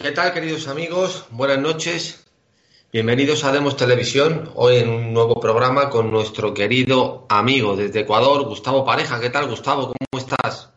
¿Qué 0.00 0.12
tal, 0.12 0.32
queridos 0.32 0.68
amigos? 0.68 1.26
Buenas 1.32 1.58
noches. 1.58 2.24
Bienvenidos 2.92 3.42
a 3.42 3.50
Demos 3.50 3.76
Televisión. 3.76 4.48
Hoy 4.54 4.76
en 4.76 4.88
un 4.90 5.12
nuevo 5.12 5.40
programa 5.40 5.90
con 5.90 6.12
nuestro 6.12 6.54
querido 6.54 7.26
amigo 7.28 7.74
desde 7.74 8.00
Ecuador, 8.02 8.44
Gustavo 8.44 8.84
Pareja. 8.84 9.20
¿Qué 9.20 9.30
tal, 9.30 9.48
Gustavo? 9.48 9.86
¿Cómo 9.86 10.22
estás? 10.22 10.72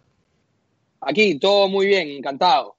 Aquí, 1.01 1.37
todo 1.37 1.67
muy 1.67 1.85
bien, 1.85 2.09
encantado. 2.09 2.77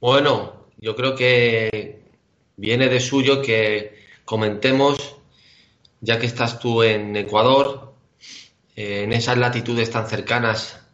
Bueno, 0.00 0.66
yo 0.78 0.96
creo 0.96 1.14
que 1.14 2.02
viene 2.56 2.88
de 2.88 2.98
suyo 2.98 3.40
que 3.40 3.94
comentemos, 4.24 5.14
ya 6.00 6.18
que 6.18 6.26
estás 6.26 6.58
tú 6.58 6.82
en 6.82 7.14
Ecuador, 7.14 7.94
eh, 8.74 9.04
en 9.04 9.12
esas 9.12 9.38
latitudes 9.38 9.92
tan 9.92 10.08
cercanas 10.08 10.84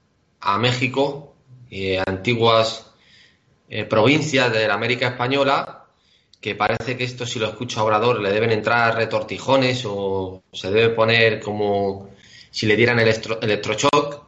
a 0.40 0.58
México, 0.58 1.36
eh, 1.70 2.02
antiguas 2.06 2.91
eh, 3.74 3.86
provincias 3.86 4.52
de 4.52 4.68
la 4.68 4.74
América 4.74 5.08
Española, 5.08 5.86
que 6.38 6.54
parece 6.54 6.94
que 6.94 7.04
esto 7.04 7.24
si 7.24 7.38
lo 7.38 7.48
escucha 7.48 7.82
Obrador 7.82 8.20
le 8.20 8.30
deben 8.30 8.50
entrar 8.50 8.94
retortijones 8.94 9.84
o 9.86 10.42
se 10.52 10.70
debe 10.70 10.90
poner 10.90 11.40
como 11.40 12.10
si 12.50 12.66
le 12.66 12.76
dieran 12.76 13.00
electro, 13.00 13.40
electroshock. 13.40 14.26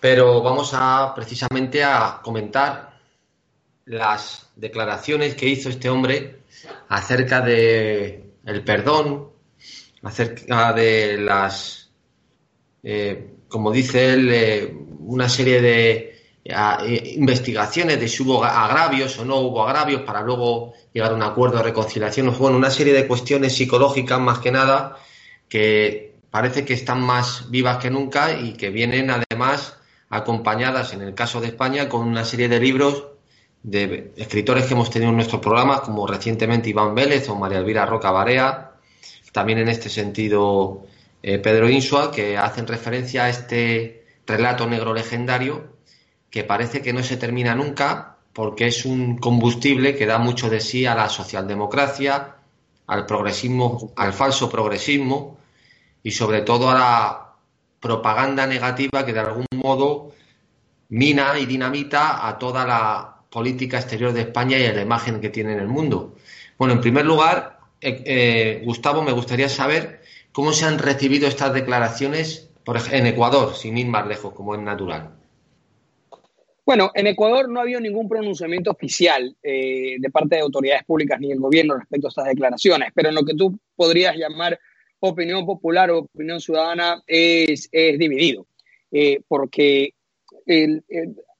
Pero 0.00 0.40
vamos 0.40 0.70
a 0.72 1.12
precisamente 1.14 1.84
a 1.84 2.20
comentar 2.22 2.98
las 3.84 4.48
declaraciones 4.56 5.34
que 5.34 5.46
hizo 5.46 5.68
este 5.68 5.90
hombre 5.90 6.40
acerca 6.88 7.42
de 7.42 8.24
el 8.46 8.64
perdón, 8.64 9.28
acerca 10.02 10.72
de 10.72 11.18
las, 11.18 11.90
eh, 12.82 13.34
como 13.48 13.70
dice 13.70 14.14
él, 14.14 14.30
eh, 14.32 14.74
una 15.00 15.28
serie 15.28 15.60
de 15.60 16.19
eh, 16.44 17.14
investigaciones 17.16 18.00
de 18.00 18.08
si 18.08 18.22
hubo 18.22 18.42
agravios 18.42 19.18
o 19.18 19.24
no 19.24 19.36
hubo 19.36 19.66
agravios 19.66 20.02
para 20.02 20.22
luego 20.22 20.72
llegar 20.92 21.12
a 21.12 21.14
un 21.14 21.22
acuerdo 21.22 21.58
de 21.58 21.64
reconciliación. 21.64 22.34
Bueno, 22.38 22.56
una 22.56 22.70
serie 22.70 22.94
de 22.94 23.06
cuestiones 23.06 23.54
psicológicas 23.54 24.18
más 24.20 24.38
que 24.38 24.50
nada 24.50 24.96
que 25.48 26.14
parece 26.30 26.64
que 26.64 26.74
están 26.74 27.02
más 27.02 27.50
vivas 27.50 27.78
que 27.78 27.90
nunca 27.90 28.38
y 28.38 28.52
que 28.54 28.70
vienen 28.70 29.10
además 29.10 29.76
acompañadas, 30.08 30.92
en 30.92 31.02
el 31.02 31.14
caso 31.14 31.40
de 31.40 31.48
España, 31.48 31.88
con 31.88 32.06
una 32.06 32.24
serie 32.24 32.48
de 32.48 32.60
libros 32.60 33.04
de 33.62 34.12
escritores 34.16 34.64
que 34.64 34.74
hemos 34.74 34.90
tenido 34.90 35.10
en 35.10 35.16
nuestros 35.16 35.40
programas, 35.40 35.80
como 35.80 36.06
recientemente 36.06 36.70
Iván 36.70 36.94
Vélez 36.94 37.28
o 37.28 37.36
María 37.36 37.58
Elvira 37.58 37.84
Roca 37.84 38.10
Barea, 38.10 38.72
también 39.32 39.58
en 39.58 39.68
este 39.68 39.88
sentido 39.88 40.86
eh, 41.22 41.38
Pedro 41.38 41.68
Insua, 41.68 42.10
que 42.10 42.38
hacen 42.38 42.66
referencia 42.66 43.24
a 43.24 43.28
este 43.28 44.06
relato 44.26 44.66
negro 44.66 44.94
legendario 44.94 45.79
que 46.30 46.44
parece 46.44 46.82
que 46.82 46.92
no 46.92 47.02
se 47.02 47.16
termina 47.16 47.54
nunca 47.54 48.16
porque 48.32 48.68
es 48.68 48.84
un 48.84 49.18
combustible 49.18 49.96
que 49.96 50.06
da 50.06 50.18
mucho 50.18 50.48
de 50.48 50.60
sí 50.60 50.86
a 50.86 50.94
la 50.94 51.08
socialdemocracia, 51.08 52.36
al 52.86 53.06
progresismo, 53.06 53.92
al 53.96 54.12
falso 54.12 54.48
progresismo 54.48 55.38
y 56.02 56.12
sobre 56.12 56.42
todo 56.42 56.70
a 56.70 56.74
la 56.74 57.32
propaganda 57.80 58.46
negativa 58.46 59.04
que 59.04 59.12
de 59.12 59.20
algún 59.20 59.46
modo 59.54 60.12
mina 60.90 61.38
y 61.38 61.46
dinamita 61.46 62.26
a 62.26 62.38
toda 62.38 62.66
la 62.66 63.16
política 63.30 63.78
exterior 63.78 64.12
de 64.12 64.22
España 64.22 64.58
y 64.58 64.66
a 64.66 64.72
la 64.72 64.82
imagen 64.82 65.20
que 65.20 65.30
tiene 65.30 65.52
en 65.52 65.60
el 65.60 65.68
mundo. 65.68 66.16
Bueno, 66.58 66.74
en 66.74 66.80
primer 66.80 67.06
lugar, 67.06 67.60
eh, 67.80 68.02
eh, 68.04 68.62
Gustavo, 68.64 69.02
me 69.02 69.12
gustaría 69.12 69.48
saber 69.48 70.02
cómo 70.32 70.52
se 70.52 70.66
han 70.66 70.78
recibido 70.78 71.28
estas 71.28 71.54
declaraciones 71.54 72.50
en 72.90 73.06
Ecuador, 73.06 73.54
sin 73.54 73.78
ir 73.78 73.86
más 73.86 74.06
lejos, 74.06 74.34
como 74.34 74.54
es 74.54 74.60
natural. 74.60 75.19
Bueno, 76.64 76.90
en 76.94 77.06
Ecuador 77.06 77.48
no 77.48 77.60
ha 77.60 77.62
habido 77.62 77.80
ningún 77.80 78.08
pronunciamiento 78.08 78.70
oficial 78.70 79.36
eh, 79.42 79.96
de 79.98 80.10
parte 80.10 80.36
de 80.36 80.42
autoridades 80.42 80.84
públicas 80.84 81.18
ni 81.20 81.28
del 81.28 81.40
gobierno 81.40 81.76
respecto 81.76 82.06
a 82.06 82.10
estas 82.10 82.26
declaraciones, 82.26 82.90
pero 82.94 83.08
en 83.08 83.14
lo 83.14 83.24
que 83.24 83.34
tú 83.34 83.58
podrías 83.74 84.16
llamar 84.16 84.58
opinión 85.00 85.46
popular 85.46 85.90
o 85.90 86.00
opinión 86.00 86.40
ciudadana 86.40 87.02
es, 87.06 87.70
dividido, 87.70 88.46
eh, 88.92 89.20
porque 89.26 89.94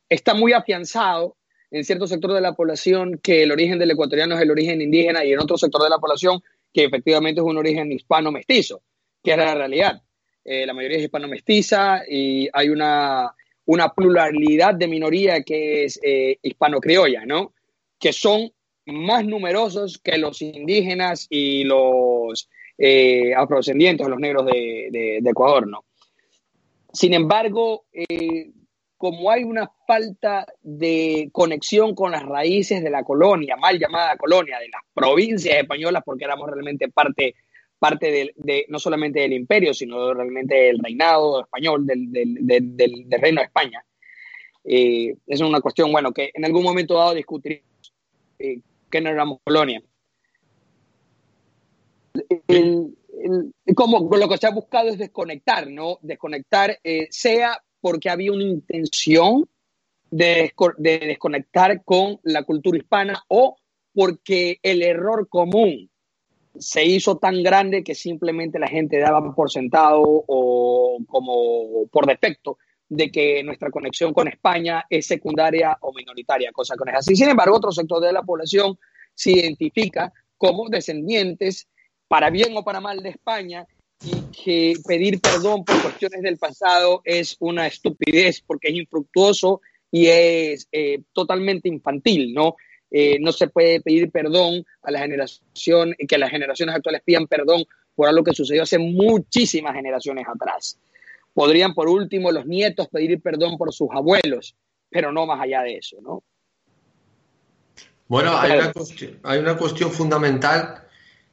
está 0.09 0.35
muy 0.35 0.53
afianzado 0.53 1.37
en 1.71 1.85
cierto 1.85 2.07
sector 2.07 2.33
de 2.33 2.41
la 2.41 2.55
población 2.55 3.21
que 3.23 3.43
el 3.43 3.53
origen 3.53 3.79
del 3.79 3.93
ecuatoriano 3.93 4.35
es 4.35 4.43
el 4.43 4.51
origen 4.51 4.81
indígena 4.81 5.25
y 5.25 5.33
en 5.33 5.41
otro 5.41 5.57
sector 5.57 5.83
de 5.83 5.91
la 5.91 5.99
población 5.99 6.41
que 6.73 6.85
efectivamente 6.85 7.41
es 7.41 7.47
un 7.47 7.59
origen 7.59 7.91
hispano-mestizo, 7.93 8.83
que 9.23 9.33
es 9.33 9.37
la 9.37 9.55
realidad. 9.55 10.03
Eh, 10.45 10.67
la 10.67 10.75
mayoría 10.75 10.99
es 10.99 11.05
hispano-mestiza 11.05 12.03
y 12.09 12.49
hay 12.53 12.69
una 12.71 13.33
una 13.71 13.95
pluralidad 13.95 14.75
de 14.75 14.89
minoría 14.89 15.43
que 15.43 15.85
es 15.85 16.01
eh, 16.03 16.39
hispano-criolla, 16.43 17.25
¿no? 17.25 17.53
Que 18.01 18.13
son 18.13 18.51
más 18.87 19.25
numerosos 19.25 19.99
que 19.99 20.19
los 20.19 20.43
indígenas 20.43 21.29
y 21.31 21.63
los 21.63 22.49
eh, 22.77 23.33
afrodescendientes, 23.33 24.09
los 24.09 24.19
negros 24.19 24.47
de, 24.47 25.21
Ecuador, 25.25 25.69
¿no? 25.69 25.85
Sin 26.93 27.15
embargo, 27.15 27.85
eh, 27.93 28.51
como 28.97 29.31
hay 29.31 29.45
una 29.45 29.71
falta 29.87 30.47
de 30.63 31.29
conexión 31.31 31.95
con 31.95 32.11
las 32.11 32.25
raíces 32.25 32.83
de 32.83 32.91
la 32.91 33.05
colonia, 33.05 33.57
mal 33.57 33.79
llamada 33.79 34.17
colonia, 34.17 34.59
de 34.59 34.69
las 34.69 34.83
provincias 34.93 35.59
españolas, 35.59 36.03
porque 36.05 36.25
éramos 36.25 36.51
realmente 36.51 36.89
parte 36.89 37.37
parte 37.81 38.33
de, 38.37 38.67
no 38.69 38.79
solamente 38.79 39.21
del 39.21 39.33
imperio, 39.33 39.73
sino 39.75 40.13
realmente 40.13 40.55
del 40.55 40.79
reinado 40.79 41.41
español, 41.41 41.87
del, 41.87 42.09
reino 43.11 43.41
de 43.41 43.47
España. 43.47 43.85
Eh, 44.63 45.17
es 45.27 45.41
una 45.41 45.63
cuestión, 45.63 45.91
bueno, 45.91 46.13
que 46.13 46.31
en 46.35 46.45
algún 46.45 46.63
momento 46.63 46.95
dado 46.95 47.15
discutiremos 47.15 47.65
eh, 48.39 48.61
que 48.91 49.01
no 49.01 49.09
éramos 49.09 49.39
colonia. 49.43 49.83
como 53.75 54.17
lo 54.17 54.29
que 54.29 54.37
se 54.37 54.47
ha 54.47 54.51
buscado 54.51 54.91
es 54.91 54.99
desconectar, 54.99 55.69
¿no? 55.71 55.99
Desconectar, 56.03 56.79
eh, 56.85 57.09
sea 57.11 57.59
porque 57.81 58.11
había 58.11 58.33
una 58.33 58.45
intención 58.45 59.49
de 60.11 60.53
desconectar 60.77 61.83
con 61.83 62.21
la 62.25 62.43
cultura 62.43 62.77
hispana 62.77 63.25
o 63.29 63.57
porque 63.95 64.59
el 64.63 64.83
error 64.83 65.29
común 65.29 65.90
se 66.61 66.85
hizo 66.85 67.17
tan 67.17 67.43
grande 67.43 67.83
que 67.83 67.95
simplemente 67.95 68.59
la 68.59 68.69
gente 68.69 68.99
daba 68.99 69.35
por 69.35 69.51
sentado 69.51 70.03
o 70.05 70.99
como 71.09 71.87
por 71.91 72.07
defecto 72.07 72.59
de 72.89 73.11
que 73.11 73.43
nuestra 73.43 73.71
conexión 73.71 74.13
con 74.13 74.29
España 74.29 74.85
es 74.91 75.07
secundaria 75.07 75.79
o 75.81 75.93
minoritaria, 75.95 76.53
cosa 76.53 76.75
que 76.77 76.85
no 76.85 76.91
es 76.91 76.99
así. 76.99 77.17
Sin 77.17 77.29
embargo, 77.29 77.57
otro 77.57 77.73
sector 77.73 78.03
de 78.03 78.13
la 78.13 78.23
población 78.23 78.79
se 79.15 79.33
identifica 79.33 80.13
como 80.37 80.69
descendientes, 80.69 81.69
para 82.09 82.31
bien 82.31 82.57
o 82.57 82.65
para 82.65 82.81
mal, 82.81 83.03
de 83.03 83.11
España 83.11 83.67
y 84.03 84.23
que 84.33 84.75
pedir 84.87 85.21
perdón 85.21 85.65
por 85.65 85.81
cuestiones 85.83 86.23
del 86.23 86.39
pasado 86.39 87.03
es 87.05 87.37
una 87.39 87.67
estupidez 87.67 88.43
porque 88.47 88.69
es 88.69 88.75
infructuoso 88.75 89.61
y 89.91 90.07
es 90.07 90.69
eh, 90.73 91.03
totalmente 91.13 91.69
infantil, 91.69 92.33
¿no? 92.33 92.57
Eh, 92.91 93.19
no 93.21 93.33
se 93.33 93.49
puede 93.49 93.81
pedir 93.81 94.11
perdón 94.11 94.65
a 94.83 94.91
la 94.91 95.01
generación, 95.01 95.95
que 96.09 96.19
las 96.19 96.31
generaciones 96.31 96.75
actuales 96.75 97.03
pidan 97.05 97.27
perdón 97.27 97.65
por 97.95 98.09
algo 98.09 98.25
que 98.25 98.35
sucedió 98.35 98.63
hace 98.63 98.79
muchísimas 98.79 99.75
generaciones 99.75 100.27
atrás. 100.27 100.79
Podrían, 101.33 101.75
por 101.75 101.89
último, 101.89 102.33
los 102.33 102.47
nietos 102.47 102.89
pedir 102.89 103.21
perdón 103.21 103.57
por 103.57 103.73
sus 103.73 103.89
abuelos, 103.93 104.57
pero 104.89 105.13
no 105.13 105.27
más 105.27 105.41
allá 105.41 105.63
de 105.63 105.77
eso, 105.77 105.99
¿no? 106.03 106.25
Bueno, 108.09 108.37
hay 108.37 108.59
una, 108.59 108.73
cuestión, 108.73 109.21
hay 109.23 109.39
una 109.39 109.57
cuestión 109.57 109.93
fundamental. 109.93 110.83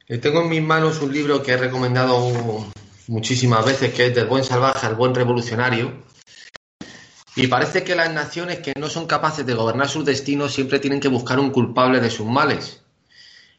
Eh, 0.06 0.18
tengo 0.18 0.42
en 0.42 0.48
mis 0.48 0.62
manos 0.62 1.02
un 1.02 1.12
libro 1.12 1.42
que 1.42 1.52
he 1.52 1.56
recomendado 1.56 2.16
muchísimas 3.08 3.66
veces, 3.66 3.92
que 3.92 4.06
es 4.06 4.14
Del 4.14 4.26
buen 4.26 4.44
salvaje 4.44 4.86
al 4.86 4.94
buen 4.94 5.12
revolucionario, 5.12 6.04
y 7.38 7.46
parece 7.46 7.84
que 7.84 7.94
las 7.94 8.12
naciones 8.12 8.58
que 8.58 8.72
no 8.76 8.90
son 8.90 9.06
capaces 9.06 9.46
de 9.46 9.54
gobernar 9.54 9.88
sus 9.88 10.04
destinos 10.04 10.52
siempre 10.52 10.80
tienen 10.80 10.98
que 10.98 11.06
buscar 11.06 11.38
un 11.38 11.50
culpable 11.50 12.00
de 12.00 12.10
sus 12.10 12.26
males. 12.26 12.82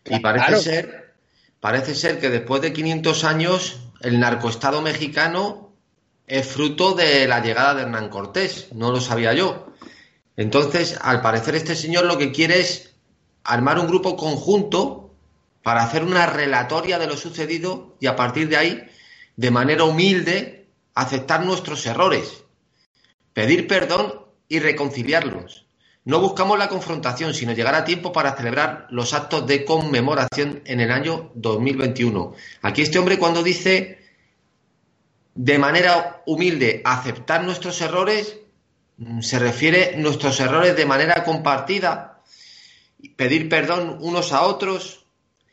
Y 0.04 0.20
parece 0.20 0.58
ser, 0.58 1.14
parece 1.62 1.96
ser 1.96 2.20
que 2.20 2.30
después 2.30 2.62
de 2.62 2.74
500 2.74 3.24
años 3.24 3.80
el 4.02 4.20
narcoestado 4.20 4.82
mexicano 4.82 5.72
es 6.28 6.46
fruto 6.46 6.94
de 6.94 7.26
la 7.26 7.40
llegada 7.40 7.74
de 7.74 7.82
Hernán 7.84 8.10
Cortés, 8.10 8.68
no 8.74 8.92
lo 8.92 9.00
sabía 9.00 9.34
yo. 9.34 9.74
Entonces, 10.36 10.98
al 11.02 11.22
parecer 11.22 11.56
este 11.56 11.76
señor 11.76 12.06
lo 12.06 12.18
que 12.18 12.34
quiere 12.34 12.60
es 12.60 12.94
armar 13.46 13.80
un 13.80 13.88
grupo 13.88 14.18
conjunto 14.18 15.14
para 15.64 15.84
hacer 15.84 16.04
una 16.04 16.26
relatoria 16.26 17.00
de 17.00 17.08
lo 17.08 17.16
sucedido 17.16 17.96
y 18.02 18.08
a 18.08 18.18
partir 18.18 18.50
de 18.50 18.58
ahí, 18.58 18.90
de 19.38 19.52
manera 19.52 19.86
humilde, 19.86 20.68
aceptar 20.96 21.46
nuestros 21.46 21.86
errores, 21.86 22.44
pedir 23.34 23.68
perdón 23.68 24.26
y 24.48 24.60
reconciliarlos. 24.60 25.68
No 26.06 26.20
buscamos 26.20 26.58
la 26.58 26.70
confrontación, 26.70 27.34
sino 27.34 27.54
llegar 27.54 27.76
a 27.76 27.86
tiempo 27.86 28.12
para 28.12 28.36
celebrar 28.36 28.88
los 28.90 29.14
actos 29.14 29.46
de 29.46 29.64
conmemoración 29.64 30.62
en 30.66 30.80
el 30.80 30.92
año 30.92 31.32
2021. 31.36 32.34
Aquí 32.64 32.82
este 32.82 32.98
hombre 32.98 33.20
cuando 33.20 33.44
dice 33.44 34.00
de 35.36 35.60
manera 35.60 36.24
humilde 36.26 36.82
aceptar 36.84 37.44
nuestros 37.44 37.80
errores, 37.82 38.40
mm, 38.98 39.22
se 39.22 39.40
refiere 39.40 39.96
nuestros 39.98 40.40
errores 40.40 40.76
de 40.76 40.86
manera 40.86 41.24
compartida, 41.24 42.24
pedir 43.16 43.48
perdón 43.48 44.00
unos 44.02 44.34
a 44.34 44.42
otros 44.42 45.06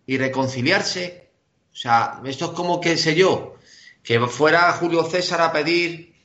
y 0.07 0.17
reconciliarse. 0.17 1.31
O 1.73 1.77
sea, 1.77 2.21
esto 2.25 2.47
es 2.47 2.51
como 2.53 2.81
que 2.81 2.97
sé 2.97 3.15
yo, 3.15 3.57
que 4.03 4.19
fuera 4.27 4.73
Julio 4.73 5.05
César 5.05 5.41
a 5.43 5.53
pedir 5.53 6.16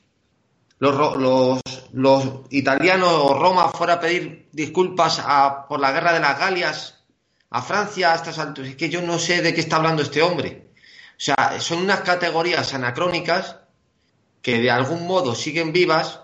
los, 0.81 1.62
italianos 2.50 3.13
o 3.13 3.38
Roma 3.38 3.69
fuera 3.69 3.94
a 3.94 4.00
pedir 4.00 4.50
disculpas 4.51 5.22
por 5.69 5.80
la 5.80 5.92
guerra 5.92 6.13
de 6.13 6.19
las 6.19 6.39
Galias 6.39 7.04
a 7.51 7.62
Francia 7.62 8.12
a 8.12 8.16
estas 8.16 8.39
alturas. 8.39 8.72
Es 8.72 8.78
que 8.78 8.89
yo 8.89 9.01
no 9.01 9.19
sé 9.19 9.42
de 9.42 9.54
qué 9.54 9.62
está 9.62 9.75
hablando 9.75 10.01
este 10.01 10.24
hombre. 10.24 10.72
O 11.12 11.24
sea, 11.24 11.60
son 11.60 11.80
unas 11.80 12.01
categorías 12.01 12.74
anacrónicas 12.74 13.57
que 14.42 14.60
de 14.60 14.72
algún 14.72 15.06
modo 15.06 15.36
siguen 15.36 15.72
vivas, 15.72 16.22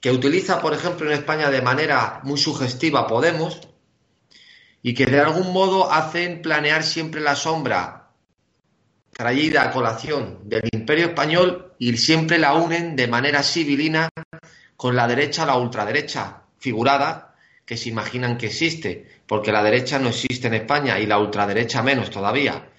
que 0.00 0.10
utiliza, 0.10 0.60
por 0.60 0.74
ejemplo, 0.74 1.06
en 1.06 1.16
España 1.16 1.50
de 1.50 1.62
manera 1.62 2.20
muy 2.22 2.38
sugestiva 2.38 3.06
Podemos, 3.06 3.60
y 4.82 4.92
que 4.92 5.06
de 5.06 5.20
algún 5.20 5.54
modo 5.54 5.90
hacen 5.90 6.42
planear 6.42 6.82
siempre 6.82 7.22
la 7.22 7.34
sombra 7.34 7.99
traída 9.20 9.64
a 9.64 9.70
colación 9.70 10.48
del 10.48 10.62
Imperio 10.72 11.08
Español 11.08 11.74
y 11.78 11.94
siempre 11.98 12.38
la 12.38 12.54
unen 12.54 12.96
de 12.96 13.06
manera 13.06 13.42
civilina 13.42 14.08
con 14.78 14.96
la 14.96 15.06
derecha 15.06 15.44
la 15.44 15.58
ultraderecha 15.58 16.44
figurada 16.56 17.34
que 17.66 17.76
se 17.76 17.90
imaginan 17.90 18.38
que 18.38 18.46
existe, 18.46 19.06
porque 19.26 19.52
la 19.52 19.62
derecha 19.62 19.98
no 19.98 20.08
existe 20.08 20.46
en 20.46 20.54
España 20.54 20.98
y 20.98 21.04
la 21.04 21.18
ultraderecha 21.18 21.82
menos 21.82 22.08
todavía. 22.08 22.70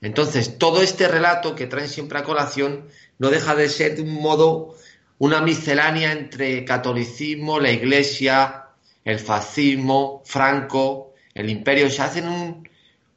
Entonces, 0.00 0.58
todo 0.58 0.80
este 0.80 1.08
relato 1.08 1.56
que 1.56 1.66
traen 1.66 1.88
siempre 1.88 2.20
a 2.20 2.22
colación 2.22 2.86
no 3.18 3.30
deja 3.30 3.56
de 3.56 3.68
ser 3.68 3.96
de 3.96 4.02
un 4.02 4.22
modo 4.22 4.76
una 5.18 5.40
miscelánea 5.40 6.12
entre 6.12 6.64
catolicismo, 6.64 7.58
la 7.58 7.72
iglesia, 7.72 8.66
el 9.04 9.18
fascismo, 9.18 10.22
Franco, 10.24 11.14
el 11.34 11.50
imperio. 11.50 11.90
Se 11.90 12.02
hacen 12.02 12.28
un, 12.28 12.68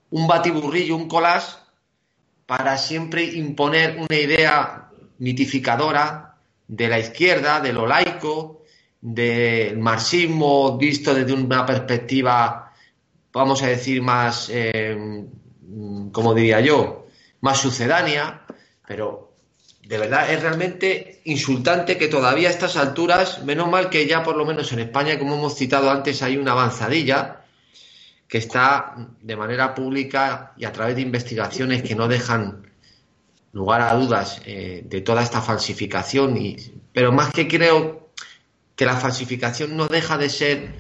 un 0.10 0.26
batiburrillo, 0.26 0.96
un 0.96 1.08
collage 1.08 1.63
para 2.56 2.78
siempre 2.78 3.24
imponer 3.24 3.98
una 3.98 4.16
idea 4.16 4.90
mitificadora 5.18 6.36
de 6.68 6.88
la 6.88 7.00
izquierda, 7.00 7.60
de 7.60 7.74
lo 7.74 7.88
laico, 7.88 8.62
del 9.02 9.80
marxismo 9.80 10.78
visto 10.78 11.16
desde 11.16 11.34
una 11.34 11.66
perspectiva, 11.66 12.72
vamos 13.32 13.64
a 13.64 13.68
decir, 13.70 14.04
más, 14.04 14.52
eh, 14.54 15.26
como 16.12 16.36
diría 16.36 16.62
yo, 16.62 17.08
más 17.42 17.60
sucedánea, 17.60 18.46
pero 18.88 19.34
de 19.88 19.98
verdad 19.98 20.32
es 20.32 20.40
realmente 20.44 21.22
insultante 21.24 21.98
que 21.98 22.08
todavía 22.08 22.50
a 22.50 22.52
estas 22.52 22.78
alturas, 22.78 23.44
menos 23.44 23.68
mal 23.68 23.90
que 23.90 24.06
ya 24.06 24.22
por 24.22 24.38
lo 24.38 24.46
menos 24.46 24.72
en 24.74 24.80
España, 24.82 25.18
como 25.18 25.34
hemos 25.34 25.56
citado 25.56 25.90
antes, 25.90 26.22
hay 26.22 26.38
una 26.38 26.52
avanzadilla, 26.52 27.43
que 28.34 28.40
está 28.40 28.96
de 29.22 29.36
manera 29.36 29.76
pública 29.76 30.54
y 30.58 30.66
a 30.66 30.72
través 30.72 30.96
de 30.96 31.04
investigaciones 31.04 31.84
que 31.84 31.94
no 31.94 32.08
dejan 32.08 32.66
lugar 33.52 33.82
a 33.82 33.94
dudas 33.94 34.42
eh, 34.44 34.82
de 34.84 35.02
toda 35.02 35.22
esta 35.22 35.40
falsificación. 35.40 36.36
Pero 36.92 37.12
más 37.12 37.32
que 37.32 37.48
creo 37.48 38.10
que 38.76 38.88
la 38.88 38.98
falsificación 38.98 39.78
no 39.78 39.86
deja 39.86 40.18
de 40.18 40.30
ser 40.30 40.76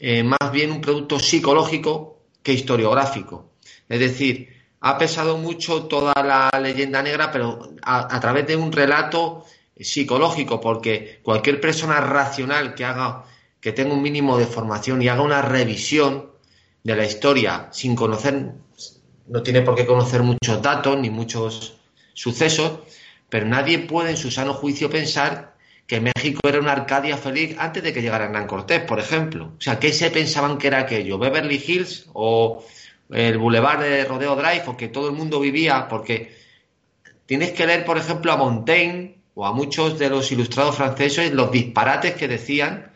eh, 0.00 0.24
más 0.24 0.50
bien 0.50 0.72
un 0.72 0.80
producto 0.80 1.20
psicológico 1.20 2.24
que 2.42 2.52
historiográfico. 2.52 3.52
Es 3.88 4.00
decir, 4.00 4.48
ha 4.80 4.98
pesado 4.98 5.38
mucho 5.38 5.84
toda 5.84 6.14
la 6.14 6.50
leyenda 6.60 7.00
negra, 7.00 7.30
pero 7.30 7.74
a, 7.80 8.12
a 8.12 8.18
través 8.18 8.44
de 8.48 8.56
un 8.56 8.72
relato 8.72 9.44
psicológico, 9.78 10.60
porque 10.60 11.20
cualquier 11.22 11.60
persona 11.60 12.00
racional 12.00 12.74
que 12.74 12.84
haga, 12.84 13.24
que 13.60 13.70
tenga 13.70 13.94
un 13.94 14.02
mínimo 14.02 14.36
de 14.36 14.46
formación 14.46 15.00
y 15.00 15.06
haga 15.06 15.22
una 15.22 15.42
revisión 15.42 16.36
de 16.82 16.96
la 16.96 17.04
historia 17.04 17.68
sin 17.72 17.94
conocer, 17.94 18.52
no 19.26 19.42
tiene 19.42 19.62
por 19.62 19.74
qué 19.74 19.86
conocer 19.86 20.22
muchos 20.22 20.62
datos 20.62 20.98
ni 20.98 21.10
muchos 21.10 21.76
sucesos, 22.14 22.80
pero 23.28 23.46
nadie 23.46 23.78
puede 23.78 24.10
en 24.10 24.16
su 24.16 24.30
sano 24.30 24.54
juicio 24.54 24.90
pensar 24.90 25.56
que 25.86 26.00
México 26.00 26.40
era 26.46 26.60
una 26.60 26.72
Arcadia 26.72 27.16
feliz 27.16 27.56
antes 27.58 27.82
de 27.82 27.92
que 27.92 28.02
llegara 28.02 28.26
Hernán 28.26 28.46
Cortés, 28.46 28.82
por 28.82 28.98
ejemplo. 28.98 29.52
O 29.56 29.60
sea, 29.60 29.78
¿qué 29.78 29.92
se 29.92 30.10
pensaban 30.10 30.58
que 30.58 30.66
era 30.66 30.80
aquello? 30.80 31.18
¿Beverly 31.18 31.62
Hills 31.66 32.10
o 32.12 32.62
el 33.10 33.38
Boulevard 33.38 33.80
de 33.80 34.04
Rodeo 34.04 34.36
Drive 34.36 34.64
o 34.66 34.76
que 34.76 34.88
todo 34.88 35.08
el 35.08 35.14
mundo 35.14 35.40
vivía? 35.40 35.88
Porque 35.88 36.36
tienes 37.24 37.52
que 37.52 37.66
leer, 37.66 37.86
por 37.86 37.96
ejemplo, 37.96 38.32
a 38.32 38.36
Montaigne 38.36 39.18
o 39.34 39.46
a 39.46 39.52
muchos 39.52 39.98
de 39.98 40.10
los 40.10 40.30
ilustrados 40.30 40.76
franceses 40.76 41.32
los 41.32 41.50
disparates 41.50 42.16
que 42.16 42.28
decían 42.28 42.92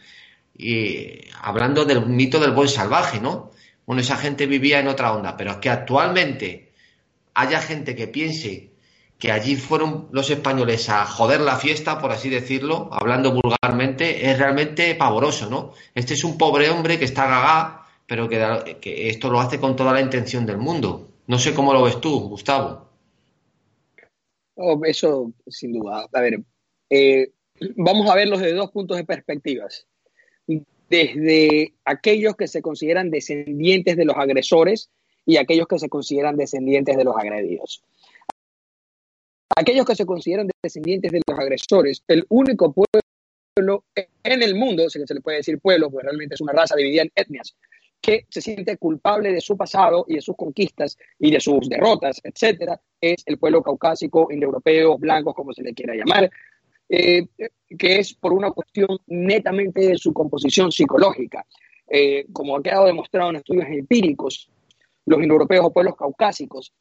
y 0.54 1.20
hablando 1.40 1.86
del 1.86 2.04
mito 2.04 2.40
del 2.40 2.50
buen 2.50 2.68
salvaje, 2.68 3.20
¿no? 3.20 3.51
Bueno, 3.92 4.00
esa 4.00 4.16
gente 4.16 4.46
vivía 4.46 4.80
en 4.80 4.88
otra 4.88 5.12
onda, 5.12 5.36
pero 5.36 5.50
es 5.50 5.56
que 5.58 5.68
actualmente 5.68 6.72
haya 7.34 7.60
gente 7.60 7.94
que 7.94 8.08
piense 8.08 8.70
que 9.18 9.30
allí 9.30 9.54
fueron 9.54 10.08
los 10.12 10.30
españoles 10.30 10.88
a 10.88 11.04
joder 11.04 11.42
la 11.42 11.56
fiesta, 11.56 12.00
por 12.00 12.10
así 12.10 12.30
decirlo, 12.30 12.88
hablando 12.90 13.34
vulgarmente, 13.34 14.30
es 14.30 14.38
realmente 14.38 14.94
pavoroso, 14.94 15.50
¿no? 15.50 15.74
Este 15.94 16.14
es 16.14 16.24
un 16.24 16.38
pobre 16.38 16.70
hombre 16.70 16.98
que 16.98 17.04
está 17.04 17.26
gagá, 17.26 17.86
pero 18.06 18.30
que, 18.30 19.10
esto 19.10 19.28
lo 19.30 19.40
hace 19.40 19.60
con 19.60 19.76
toda 19.76 19.92
la 19.92 20.00
intención 20.00 20.46
del 20.46 20.56
mundo. 20.56 21.10
No 21.26 21.38
sé 21.38 21.52
cómo 21.52 21.74
lo 21.74 21.82
ves 21.82 22.00
tú, 22.00 22.30
Gustavo. 22.30 22.88
Oh, 24.54 24.80
eso, 24.86 25.34
sin 25.48 25.74
duda. 25.74 26.08
A 26.10 26.20
ver, 26.22 26.40
eh, 26.88 27.30
vamos 27.76 28.08
a 28.08 28.14
verlos 28.14 28.40
desde 28.40 28.54
dos 28.54 28.70
puntos 28.70 28.96
de 28.96 29.04
perspectivas 29.04 29.86
desde 30.92 31.72
aquellos 31.86 32.36
que 32.36 32.46
se 32.46 32.60
consideran 32.60 33.08
descendientes 33.08 33.96
de 33.96 34.04
los 34.04 34.14
agresores 34.14 34.90
y 35.24 35.38
aquellos 35.38 35.66
que 35.66 35.78
se 35.78 35.88
consideran 35.88 36.36
descendientes 36.36 36.98
de 36.98 37.04
los 37.04 37.16
agredidos. 37.16 37.82
Aquellos 39.56 39.86
que 39.86 39.96
se 39.96 40.04
consideran 40.04 40.50
descendientes 40.62 41.10
de 41.10 41.22
los 41.26 41.38
agresores, 41.38 42.04
el 42.08 42.26
único 42.28 42.74
pueblo 42.74 43.84
en 43.96 44.42
el 44.42 44.54
mundo, 44.54 44.90
si 44.90 45.02
se 45.06 45.14
le 45.14 45.22
puede 45.22 45.38
decir 45.38 45.58
pueblo, 45.60 45.90
pues 45.90 46.04
realmente 46.04 46.34
es 46.34 46.42
una 46.42 46.52
raza 46.52 46.76
dividida 46.76 47.02
en 47.04 47.12
etnias, 47.14 47.56
que 47.98 48.26
se 48.28 48.42
siente 48.42 48.76
culpable 48.76 49.32
de 49.32 49.40
su 49.40 49.56
pasado 49.56 50.04
y 50.06 50.16
de 50.16 50.20
sus 50.20 50.36
conquistas 50.36 50.98
y 51.18 51.30
de 51.30 51.40
sus 51.40 51.70
derrotas, 51.70 52.20
etcétera, 52.22 52.78
es 53.00 53.22
el 53.24 53.38
pueblo 53.38 53.62
caucásico, 53.62 54.28
indoeuropeo, 54.30 54.98
blanco, 54.98 55.32
como 55.32 55.54
se 55.54 55.62
le 55.62 55.72
quiera 55.72 55.94
llamar, 55.94 56.30
eh, 56.94 57.26
que 57.78 58.00
es 58.00 58.12
por 58.12 58.34
una 58.34 58.50
cuestión 58.50 58.98
netamente 59.06 59.80
de 59.80 59.96
su 59.96 60.12
composición 60.12 60.70
psicológica. 60.70 61.46
Eh, 61.88 62.26
como 62.34 62.54
ha 62.54 62.62
quedado 62.62 62.84
demostrado 62.84 63.30
en 63.30 63.36
estudios 63.36 63.64
empíricos, 63.68 64.50
los 65.06 65.22
indoeuropeos 65.22 65.64
o 65.64 65.72
pueblos 65.72 65.96
caucásicos 65.96 66.74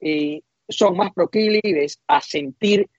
eh, 0.00 0.40
son 0.68 0.96
más 0.96 1.12
proclives 1.12 2.00
a 2.08 2.20
sentir 2.20 2.90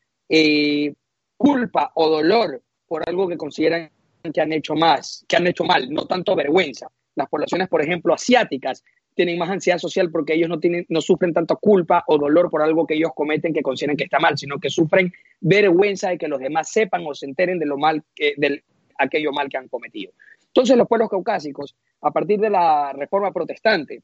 culpa 1.35 1.91
o 1.95 2.07
dolor 2.07 2.63
por 2.87 3.03
algo 3.05 3.27
que 3.27 3.35
consideran 3.35 3.91
que 4.33 4.39
han 4.39 4.53
hecho 4.53 4.75
más, 4.75 5.25
que 5.27 5.35
han 5.35 5.47
hecho 5.47 5.65
mal, 5.65 5.89
no 5.89 6.05
tanto 6.05 6.37
vergüenza. 6.37 6.87
Las 7.15 7.27
poblaciones, 7.27 7.67
por 7.67 7.81
ejemplo, 7.81 8.13
asiáticas 8.13 8.81
tienen 9.19 9.37
más 9.37 9.49
ansiedad 9.49 9.79
social 9.79 10.09
porque 10.11 10.33
ellos 10.33 10.47
no, 10.47 10.61
tienen, 10.61 10.85
no 10.87 11.01
sufren 11.01 11.33
tanto 11.33 11.57
culpa 11.57 12.05
o 12.07 12.17
dolor 12.17 12.49
por 12.49 12.61
algo 12.61 12.87
que 12.87 12.93
ellos 12.93 13.11
cometen 13.13 13.51
que 13.51 13.61
consideran 13.61 13.97
que 13.97 14.05
está 14.05 14.17
mal, 14.17 14.37
sino 14.37 14.59
que 14.59 14.69
sufren 14.69 15.11
vergüenza 15.41 16.11
de 16.11 16.17
que 16.17 16.29
los 16.29 16.39
demás 16.39 16.71
sepan 16.71 17.03
o 17.05 17.13
se 17.13 17.25
enteren 17.25 17.59
de 17.59 17.65
lo 17.65 17.77
mal 17.77 18.01
que, 18.15 18.35
de 18.37 18.63
aquello 18.97 19.33
mal 19.33 19.49
que 19.49 19.57
han 19.57 19.67
cometido. 19.67 20.13
Entonces 20.47 20.77
los 20.77 20.87
pueblos 20.87 21.09
caucásicos, 21.09 21.75
a 21.99 22.11
partir 22.11 22.39
de 22.39 22.49
la 22.49 22.93
reforma 22.93 23.33
protestante, 23.33 24.03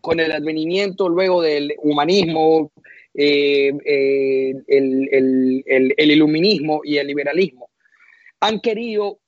con 0.00 0.20
el 0.20 0.30
advenimiento 0.30 1.08
luego 1.08 1.42
del 1.42 1.74
humanismo, 1.78 2.70
eh, 3.12 3.72
eh, 3.84 4.54
el, 4.68 5.64
el 5.66 6.10
iluminismo 6.12 6.82
y 6.84 6.98
el 6.98 7.08
liberalismo, 7.08 7.68
han 8.38 8.60
querido 8.60 9.18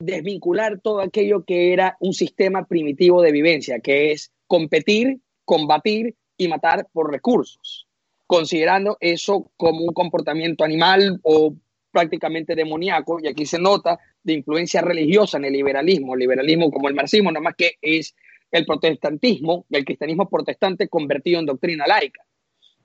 desvincular 0.00 0.80
todo 0.80 1.00
aquello 1.00 1.44
que 1.44 1.72
era 1.72 1.96
un 2.00 2.14
sistema 2.14 2.66
primitivo 2.66 3.22
de 3.22 3.32
vivencia, 3.32 3.78
que 3.80 4.10
es 4.12 4.32
competir, 4.46 5.20
combatir 5.44 6.16
y 6.36 6.48
matar 6.48 6.88
por 6.92 7.12
recursos. 7.12 7.86
considerando 8.26 8.96
eso 9.00 9.50
como 9.56 9.80
un 9.80 9.92
comportamiento 9.92 10.62
animal 10.62 11.18
o 11.24 11.52
prácticamente 11.90 12.54
demoníaco, 12.54 13.18
y 13.20 13.26
aquí 13.26 13.44
se 13.44 13.58
nota 13.58 13.98
de 14.22 14.34
influencia 14.34 14.80
religiosa 14.82 15.38
en 15.38 15.46
el 15.46 15.52
liberalismo, 15.52 16.14
el 16.14 16.20
liberalismo 16.20 16.70
como 16.70 16.88
el 16.88 16.94
marxismo, 16.94 17.32
nada 17.32 17.42
más 17.42 17.56
que 17.56 17.72
es 17.82 18.14
el 18.52 18.64
protestantismo, 18.64 19.66
el 19.68 19.84
cristianismo 19.84 20.28
protestante 20.28 20.88
convertido 20.88 21.40
en 21.40 21.46
doctrina 21.46 21.88
laica. 21.88 22.24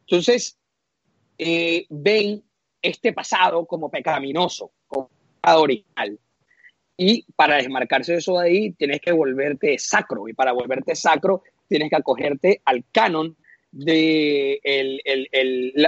Entonces, 0.01 0.57
eh, 1.37 1.85
ven 1.89 2.43
este 2.81 3.13
pasado 3.13 3.67
como 3.67 3.91
pecaminoso, 3.91 4.71
como 4.87 5.11
pecado 5.39 5.61
original. 5.61 6.19
Y 6.97 7.25
para 7.35 7.57
desmarcarse 7.57 8.13
de 8.13 8.17
eso 8.19 8.39
de 8.39 8.47
ahí, 8.47 8.71
tienes 8.71 9.01
que 9.01 9.11
volverte 9.11 9.77
sacro. 9.77 10.27
Y 10.27 10.33
para 10.33 10.53
volverte 10.53 10.95
sacro, 10.95 11.43
tienes 11.67 11.89
que 11.89 11.95
acogerte 11.95 12.61
al 12.65 12.83
canon 12.91 13.35
de 13.71 14.61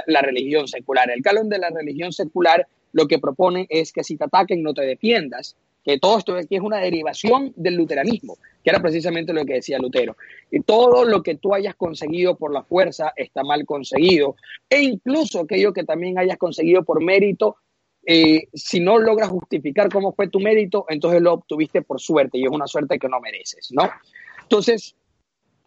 la, 0.08 0.22
religión 0.22 0.68
secular. 0.68 1.10
El 1.10 1.22
canon 1.22 1.48
de 1.50 1.60
la 1.60 1.70
religión 1.70 2.12
secular 2.12 2.68
lo 2.92 3.08
que 3.08 3.20
propone 3.20 3.66
es 3.70 3.92
que 3.94 4.04
si 4.04 4.18
te 4.18 4.26
ataquen 4.26 4.62
no 4.62 4.74
te 4.74 4.82
defiendas, 4.82 5.56
que 5.86 6.00
todo 6.00 6.18
esto 6.18 6.36
aquí 6.36 6.58
es 6.58 6.62
una 6.62 6.80
derivación 6.80 7.54
del 7.56 7.76
luteranismo, 7.76 8.38
que 8.62 8.72
era 8.72 8.82
precisamente 8.82 9.32
lo 9.32 9.46
que 9.46 9.54
decía 9.54 9.80
Lutero. 9.80 10.18
Y 10.52 10.60
todo 10.60 11.06
lo 11.06 11.24
que 11.24 11.36
tú 11.36 11.54
hayas 11.54 11.76
conseguido 11.76 12.36
por 12.36 12.52
la 12.52 12.64
fuerza 12.64 13.14
está 13.16 13.42
mal 13.44 13.66
conseguido, 13.66 14.36
e 14.70 14.82
incluso 14.82 15.40
aquello 15.40 15.72
que 15.72 15.86
también 15.86 16.20
hayas 16.20 16.38
conseguido 16.38 16.84
por 16.84 17.02
mérito, 17.02 17.56
eh, 18.10 18.48
si 18.54 18.80
no 18.80 18.98
logras 18.98 19.28
justificar 19.28 19.90
cómo 19.90 20.14
fue 20.14 20.30
tu 20.30 20.40
mérito, 20.40 20.86
entonces 20.88 21.22
lo 21.22 21.34
obtuviste 21.34 21.82
por 21.82 22.00
suerte, 22.00 22.38
y 22.38 22.46
es 22.46 22.50
una 22.50 22.66
suerte 22.66 22.98
que 22.98 23.10
no 23.10 23.20
mereces, 23.20 23.68
¿no? 23.72 23.90
Entonces, 24.44 24.96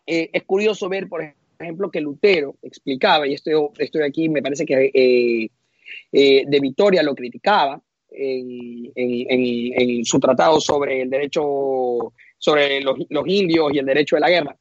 eh, 0.06 0.30
es 0.32 0.44
curioso 0.44 0.88
ver, 0.88 1.06
por 1.06 1.22
ejemplo, 1.58 1.90
que 1.90 2.00
Lutero 2.00 2.56
explicaba, 2.62 3.28
y 3.28 3.34
esto, 3.34 3.72
estoy 3.76 4.04
aquí, 4.04 4.30
me 4.30 4.40
parece 4.40 4.64
que 4.64 4.90
eh, 4.94 6.44
de 6.46 6.60
Vitoria 6.60 7.02
lo 7.02 7.14
criticaba, 7.14 7.78
en, 8.10 10.04
su 10.04 10.18
tratado 10.18 10.60
sobre 10.60 11.02
el 11.02 11.10
derecho, 11.10 12.14
sobre 12.38 12.80
los, 12.80 12.96
indios 13.26 13.70
y 13.74 13.80
el 13.80 13.86
derecho 13.86 14.16
de 14.16 14.20
la 14.20 14.30
guerra, 14.30 14.56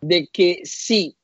de 0.00 0.26
que 0.32 0.62
sí, 0.64 1.14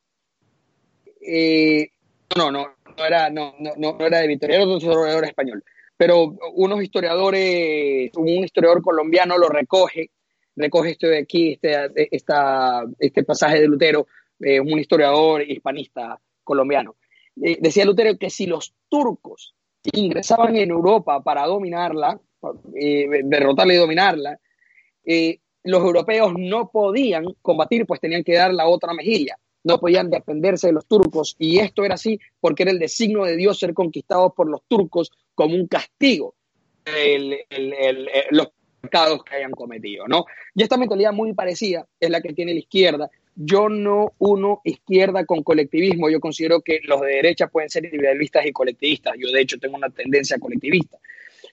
eh, 1.23 1.89
no, 2.37 2.51
no, 2.51 2.67
no 2.99 3.05
era, 3.05 3.31
no, 3.31 3.55
no, 3.59 3.73
no 3.77 4.07
era 4.07 4.19
de 4.19 4.29
Victoria, 4.29 4.57
era 4.57 4.65
otro 4.67 4.77
historiador 4.77 5.25
español, 5.25 5.65
pero 5.97 6.37
unos 6.55 6.83
historiadores, 6.83 8.11
un 8.17 8.29
historiador 8.29 8.83
colombiano 8.83 9.39
lo 9.39 9.49
recoge, 9.49 10.11
recoge 10.55 10.91
esto 10.91 11.07
de 11.09 11.19
aquí, 11.19 11.53
este, 11.53 12.09
esta, 12.15 12.85
este 12.99 13.25
pasaje 13.25 13.61
de 13.61 13.69
Lutero, 13.69 14.07
eh, 14.41 14.61
un 14.61 14.79
historiador 14.79 15.43
hispanista 15.43 16.21
colombiano. 16.45 16.97
Eh, 17.43 17.59
decía 17.61 17.85
Lutero 17.85 18.17
que 18.19 18.31
si 18.31 18.47
los 18.47 18.75
turcos 18.89 19.55
ingresaban 19.93 20.57
en 20.57 20.71
Europa 20.71 21.23
para 21.23 21.47
dominarla, 21.47 22.21
eh, 22.75 23.07
derrotarla 23.25 23.75
y 23.75 23.77
dominarla, 23.77 24.39
los 25.63 25.83
europeos 25.83 26.35
no 26.37 26.71
podían 26.71 27.25
combatir, 27.41 27.87
pues 27.87 28.01
tenían 28.01 28.25
que 28.25 28.35
dar 28.35 28.53
la 28.53 28.67
otra 28.67 28.93
mejilla, 28.93 29.37
no 29.67 29.79
podían 29.79 30.11
defenderse 30.11 30.69
de 30.69 30.73
los 30.73 30.87
turcos, 30.87 31.37
y 31.39 31.59
esto 31.59 31.85
era 31.85 31.95
así 31.95 32.19
porque 32.41 32.63
era 32.63 32.73
el 32.73 32.79
designio 32.79 33.25
de 33.25 33.37
Dios 33.37 33.59
ser 33.59 33.75
conquistados 33.75 34.33
por 34.35 34.49
los 34.49 34.63
turcos 34.69 35.11
como 35.35 35.55
un 35.55 35.67
castigo 35.67 36.35
los 38.31 38.49
pecados 38.81 39.25
que 39.25 39.35
hayan 39.35 39.51
cometido, 39.51 40.07
¿no? 40.07 40.25
Y 40.55 40.63
esta 40.63 40.77
mentalidad 40.77 41.13
muy 41.13 41.33
parecida 41.35 41.87
es 41.99 42.11
la 42.11 42.21
que 42.21 42.33
tiene 42.33 42.53
la 42.53 42.61
izquierda, 42.61 43.11
yo 43.35 43.69
no 43.69 44.15
uno 44.19 44.63
izquierda 44.65 45.27
con 45.27 45.43
colectivismo. 45.43 46.09
Yo 46.09 46.21
considero 46.21 46.63
que 46.63 46.81
los 46.85 47.03
de 47.03 47.09
derecha 47.09 47.49
pueden 47.49 47.69
ser 47.69 47.85
individualistas 47.85 48.47
y 48.47 48.53
colectivistas. 48.53 49.15
Yo, 49.19 49.31
de 49.31 49.43
hecho, 49.43 49.59
tengo 49.59 49.77
una 49.77 49.91
tendencia 49.91 50.39
colectivista 50.39 50.99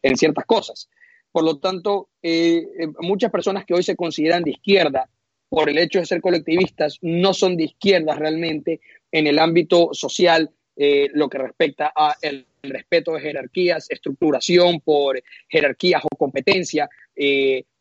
en 0.02 0.16
ciertas 0.16 0.46
cosas. 0.46 0.90
Por 1.32 1.44
lo 1.44 1.58
tanto, 1.58 2.10
eh, 2.22 2.64
eh, 2.80 2.88
muchas 3.00 3.32
personas 3.32 3.66
que 3.66 3.74
hoy 3.74 3.84
se 3.84 3.98
consideran 3.98 4.44
de 4.44 4.52
izquierda 4.52 5.10
por 5.54 5.70
el 5.70 5.78
hecho 5.78 6.00
de 6.00 6.06
ser 6.06 6.22
colectivistas 6.22 6.98
no 7.02 7.34
son 7.34 7.56
de 7.58 7.66
izquierda 7.66 8.16
realmente 8.16 8.82
en 9.12 9.28
el 9.28 9.38
ámbito 9.38 9.90
social, 9.94 10.50
eh, 10.76 11.10
lo 11.14 11.30
que 11.30 11.38
respecta 11.38 11.94
a 11.96 12.16
el 12.22 12.48
respeto 12.64 13.14
de 13.14 13.22
jerarquías, 13.22 13.86
estructuración 13.90 14.80
por 14.80 15.22
jerarquías 15.48 16.02
o 16.04 16.18
competencia, 16.18 16.90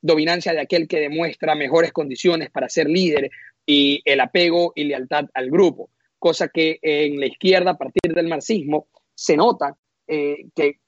dominancia 0.03 0.53
de 0.53 0.61
aquel 0.61 0.87
que 0.87 1.01
demuestra 1.01 1.55
mejores 1.55 1.93
condiciones 1.93 2.51
para 2.51 2.69
ser 2.69 2.89
líder, 2.89 3.31
y 3.67 4.03
el 4.05 4.21
apego 4.21 4.73
y 4.75 4.85
lealtad 4.85 5.27
al 5.35 5.51
grupo, 5.51 5.91
cosa 6.19 6.49
que 6.49 6.79
en 6.83 7.19
la 7.21 7.27
izquierda, 7.27 7.73
a 7.73 7.79
partir 7.79 8.13
del 8.13 8.29
marxismo, 8.29 8.89
se 9.15 9.37
nota 9.37 9.77
eh, 10.07 10.47
que, 10.55 10.79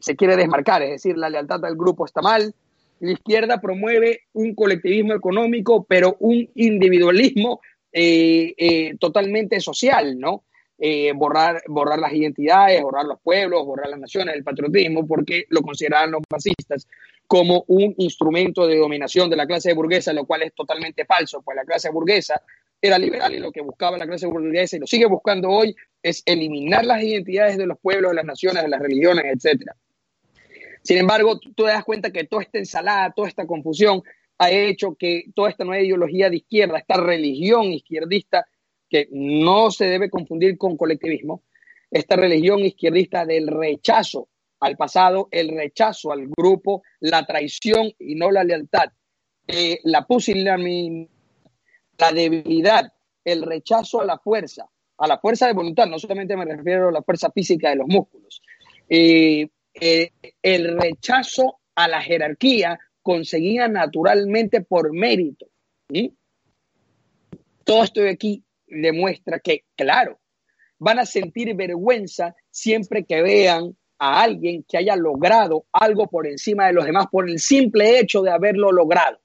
se 0.00 0.16
quiere 0.16 0.36
desmarcar, 0.36 0.82
es 0.82 0.90
decir, 0.90 1.16
la 1.16 1.30
lealtad 1.30 1.64
al 1.64 1.76
grupo 1.76 2.04
está 2.04 2.20
mal. 2.20 2.54
La 3.04 3.12
izquierda 3.12 3.60
promueve 3.60 4.22
un 4.32 4.54
colectivismo 4.54 5.14
económico, 5.14 5.84
pero 5.84 6.16
un 6.20 6.48
individualismo 6.54 7.60
eh, 7.92 8.54
eh, 8.56 8.96
totalmente 8.98 9.60
social, 9.60 10.18
¿no? 10.18 10.44
borrar, 11.14 11.62
borrar 11.68 11.98
las 11.98 12.12
identidades, 12.12 12.82
borrar 12.82 13.06
los 13.06 13.18
pueblos, 13.20 13.64
borrar 13.64 13.88
las 13.88 13.98
naciones, 13.98 14.34
el 14.34 14.44
patriotismo, 14.44 15.06
porque 15.06 15.46
lo 15.48 15.62
consideraban 15.62 16.10
los 16.10 16.22
marxistas 16.30 16.86
como 17.26 17.64
un 17.68 17.94
instrumento 17.98 18.66
de 18.66 18.78
dominación 18.78 19.30
de 19.30 19.36
la 19.36 19.46
clase 19.46 19.72
burguesa, 19.72 20.12
lo 20.12 20.26
cual 20.26 20.42
es 20.42 20.54
totalmente 20.54 21.04
falso, 21.04 21.42
pues 21.42 21.56
la 21.56 21.64
clase 21.64 21.90
burguesa 21.90 22.40
era 22.80 22.98
liberal 22.98 23.34
y 23.34 23.38
lo 23.38 23.50
que 23.50 23.62
buscaba 23.62 23.96
la 23.96 24.06
clase 24.06 24.26
burguesa 24.26 24.76
y 24.76 24.80
lo 24.80 24.86
sigue 24.86 25.06
buscando 25.06 25.48
hoy 25.48 25.74
es 26.02 26.22
eliminar 26.26 26.84
las 26.84 27.02
identidades 27.02 27.56
de 27.56 27.66
los 27.66 27.78
pueblos, 27.78 28.10
de 28.10 28.16
las 28.16 28.26
naciones, 28.26 28.62
de 28.62 28.68
las 28.68 28.80
religiones, 28.80 29.24
etc. 29.24 29.70
Sin 30.84 30.98
embargo, 30.98 31.38
tú 31.40 31.54
te 31.54 31.62
das 31.62 31.82
cuenta 31.82 32.10
que 32.10 32.24
toda 32.24 32.42
esta 32.42 32.58
ensalada, 32.58 33.12
toda 33.16 33.28
esta 33.28 33.46
confusión 33.46 34.02
ha 34.36 34.50
hecho 34.50 34.96
que 34.96 35.24
toda 35.34 35.48
esta 35.48 35.64
nueva 35.64 35.82
ideología 35.82 36.28
de 36.28 36.36
izquierda, 36.36 36.78
esta 36.78 36.98
religión 36.98 37.72
izquierdista, 37.72 38.46
que 38.90 39.08
no 39.10 39.70
se 39.70 39.86
debe 39.86 40.10
confundir 40.10 40.58
con 40.58 40.76
colectivismo, 40.76 41.42
esta 41.90 42.16
religión 42.16 42.60
izquierdista 42.60 43.24
del 43.24 43.48
rechazo 43.48 44.28
al 44.60 44.76
pasado, 44.76 45.28
el 45.30 45.56
rechazo 45.56 46.12
al 46.12 46.26
grupo, 46.26 46.82
la 47.00 47.24
traición 47.24 47.90
y 47.98 48.14
no 48.14 48.30
la 48.30 48.44
lealtad, 48.44 48.90
eh, 49.46 49.78
la 49.84 50.06
pusilanimidad, 50.06 51.08
la 51.96 52.12
debilidad, 52.12 52.92
el 53.24 53.42
rechazo 53.42 54.02
a 54.02 54.04
la 54.04 54.18
fuerza, 54.18 54.68
a 54.98 55.06
la 55.06 55.18
fuerza 55.18 55.46
de 55.46 55.54
voluntad, 55.54 55.86
no 55.86 55.98
solamente 55.98 56.36
me 56.36 56.44
refiero 56.44 56.88
a 56.88 56.92
la 56.92 57.02
fuerza 57.02 57.30
física 57.30 57.70
de 57.70 57.76
los 57.76 57.88
músculos, 57.88 58.42
eh, 58.88 59.48
eh, 59.74 60.10
el 60.42 60.78
rechazo 60.78 61.58
a 61.74 61.88
la 61.88 62.00
jerarquía 62.00 62.78
conseguida 63.02 63.68
naturalmente 63.68 64.60
por 64.62 64.92
mérito. 64.92 65.46
Todo 67.64 67.84
esto 67.84 68.00
de 68.00 68.10
aquí 68.10 68.44
demuestra 68.66 69.40
que, 69.40 69.64
claro, 69.76 70.18
van 70.78 70.98
a 70.98 71.06
sentir 71.06 71.54
vergüenza 71.54 72.34
siempre 72.50 73.04
que 73.04 73.22
vean 73.22 73.76
a 73.98 74.22
alguien 74.22 74.64
que 74.68 74.78
haya 74.78 74.96
logrado 74.96 75.66
algo 75.72 76.08
por 76.08 76.26
encima 76.26 76.66
de 76.66 76.72
los 76.72 76.84
demás 76.84 77.06
por 77.10 77.28
el 77.28 77.38
simple 77.38 77.98
hecho 77.98 78.22
de 78.22 78.30
haberlo 78.30 78.72
logrado. 78.72 79.18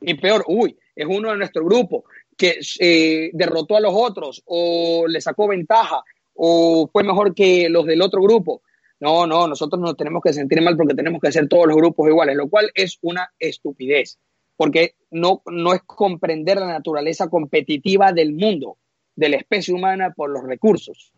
Y 0.00 0.14
peor, 0.14 0.44
uy, 0.46 0.76
es 0.94 1.06
uno 1.06 1.30
de 1.30 1.38
nuestro 1.38 1.64
grupo 1.64 2.04
que 2.36 2.60
eh, 2.78 3.30
derrotó 3.32 3.76
a 3.76 3.80
los 3.80 3.92
otros 3.94 4.42
o 4.46 5.06
le 5.08 5.20
sacó 5.20 5.48
ventaja 5.48 6.02
o 6.34 6.88
fue 6.92 7.02
mejor 7.02 7.34
que 7.34 7.68
los 7.68 7.84
del 7.84 8.00
otro 8.00 8.22
grupo. 8.22 8.62
No, 9.00 9.26
no, 9.26 9.46
nosotros 9.46 9.80
nos 9.80 9.96
tenemos 9.96 10.22
que 10.22 10.32
sentir 10.32 10.60
mal 10.60 10.76
porque 10.76 10.94
tenemos 10.94 11.20
que 11.20 11.28
hacer 11.28 11.48
todos 11.48 11.68
los 11.68 11.76
grupos 11.76 12.08
iguales, 12.08 12.36
lo 12.36 12.48
cual 12.48 12.70
es 12.74 12.98
una 13.02 13.32
estupidez, 13.38 14.18
porque 14.56 14.96
no, 15.10 15.42
no 15.46 15.72
es 15.72 15.82
comprender 15.82 16.58
la 16.58 16.66
naturaleza 16.66 17.28
competitiva 17.28 18.12
del 18.12 18.32
mundo, 18.32 18.78
de 19.14 19.28
la 19.28 19.36
especie 19.36 19.72
humana 19.72 20.12
por 20.14 20.30
los 20.30 20.42
recursos. 20.42 21.12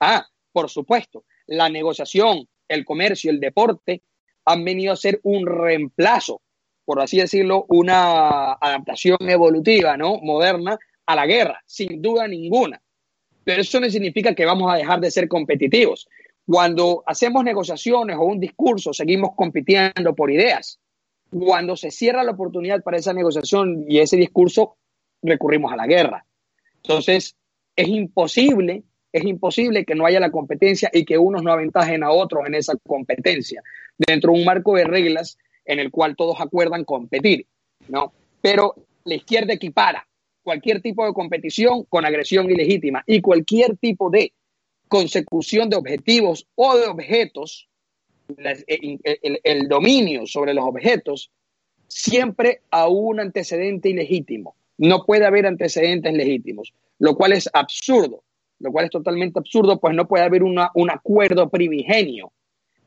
Ah, 0.00 0.26
por 0.52 0.68
supuesto, 0.68 1.24
la 1.46 1.68
negociación, 1.68 2.48
el 2.68 2.84
comercio, 2.84 3.30
el 3.30 3.40
deporte 3.40 4.02
han 4.44 4.64
venido 4.64 4.92
a 4.92 4.96
ser 4.96 5.20
un 5.22 5.46
reemplazo, 5.46 6.40
por 6.84 7.00
así 7.00 7.18
decirlo, 7.18 7.66
una 7.68 8.52
adaptación 8.54 9.18
evolutiva, 9.20 9.96
¿no? 9.96 10.18
Moderna 10.18 10.78
a 11.06 11.14
la 11.14 11.26
guerra, 11.26 11.62
sin 11.66 12.02
duda 12.02 12.26
ninguna. 12.26 12.80
Pero 13.44 13.60
eso 13.60 13.78
no 13.80 13.88
significa 13.88 14.34
que 14.34 14.44
vamos 14.44 14.72
a 14.72 14.76
dejar 14.76 15.00
de 15.00 15.10
ser 15.10 15.28
competitivos. 15.28 16.08
Cuando 16.46 17.02
hacemos 17.06 17.44
negociaciones 17.44 18.16
o 18.16 18.24
un 18.24 18.40
discurso, 18.40 18.92
seguimos 18.92 19.30
compitiendo 19.34 20.14
por 20.14 20.30
ideas. 20.30 20.78
Cuando 21.30 21.76
se 21.76 21.90
cierra 21.90 22.22
la 22.22 22.32
oportunidad 22.32 22.82
para 22.82 22.98
esa 22.98 23.12
negociación 23.12 23.84
y 23.88 23.98
ese 23.98 24.16
discurso, 24.16 24.76
recurrimos 25.22 25.72
a 25.72 25.76
la 25.76 25.86
guerra. 25.86 26.24
Entonces, 26.82 27.34
es 27.74 27.88
imposible 27.88 28.84
es 29.16 29.24
imposible 29.24 29.86
que 29.86 29.94
no 29.94 30.04
haya 30.04 30.20
la 30.20 30.30
competencia 30.30 30.90
y 30.92 31.06
que 31.06 31.16
unos 31.16 31.42
no 31.42 31.50
aventajen 31.50 32.04
a 32.04 32.10
otros 32.10 32.46
en 32.46 32.54
esa 32.54 32.74
competencia, 32.86 33.62
dentro 33.96 34.32
de 34.32 34.40
un 34.40 34.44
marco 34.44 34.76
de 34.76 34.84
reglas 34.84 35.38
en 35.64 35.78
el 35.78 35.90
cual 35.90 36.16
todos 36.16 36.38
acuerdan 36.38 36.84
competir, 36.84 37.46
¿no? 37.88 38.12
Pero 38.42 38.74
la 39.04 39.14
izquierda 39.14 39.54
equipara 39.54 40.06
cualquier 40.42 40.82
tipo 40.82 41.06
de 41.06 41.14
competición 41.14 41.84
con 41.84 42.04
agresión 42.04 42.50
ilegítima 42.50 43.02
y 43.06 43.22
cualquier 43.22 43.78
tipo 43.78 44.10
de 44.10 44.34
consecución 44.88 45.68
de 45.70 45.76
objetivos 45.76 46.46
o 46.54 46.76
de 46.76 46.86
objetos, 46.86 47.68
eh, 48.28 48.98
el, 49.44 49.68
dominio 49.68 50.26
sobre 50.26 50.54
los 50.54 50.64
objetos, 50.64 51.30
siempre 51.86 52.62
a 52.70 52.88
un 52.88 53.20
antecedente 53.20 53.88
ilegítimo. 53.88 54.56
No 54.78 55.04
puede 55.04 55.26
haber 55.26 55.46
antecedentes 55.46 56.12
legítimos, 56.12 56.74
lo 56.98 57.16
cual 57.16 57.32
es 57.32 57.48
absurdo, 57.52 58.24
lo 58.58 58.72
cual 58.72 58.86
es 58.86 58.90
totalmente 58.90 59.38
absurdo, 59.38 59.78
pues 59.78 59.94
no 59.94 60.06
puede 60.06 60.24
haber 60.24 60.42
un 60.42 60.90
acuerdo 60.90 61.48
primigenio 61.48 62.32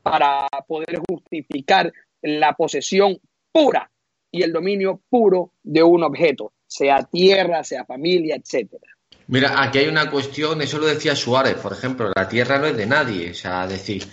para 0.03 0.47
poder 0.67 0.99
justificar 1.09 1.91
la 2.21 2.53
posesión 2.53 3.19
pura 3.51 3.89
y 4.31 4.43
el 4.43 4.51
dominio 4.51 5.01
puro 5.09 5.53
de 5.63 5.83
un 5.83 6.03
objeto, 6.03 6.53
sea 6.67 7.03
tierra, 7.03 7.63
sea 7.63 7.85
familia, 7.85 8.35
etcétera. 8.35 8.98
Mira, 9.29 9.61
aquí 9.61 9.77
hay 9.77 9.87
una 9.87 10.09
cuestión, 10.09 10.59
eso 10.63 10.79
lo 10.79 10.87
decía 10.87 11.15
Suárez, 11.15 11.53
por 11.55 11.71
ejemplo, 11.71 12.11
la 12.15 12.27
tierra 12.27 12.57
no 12.57 12.65
es 12.65 12.75
de 12.75 12.87
nadie, 12.87 13.29
o 13.29 13.35
sea, 13.35 13.67
decir, 13.67 14.07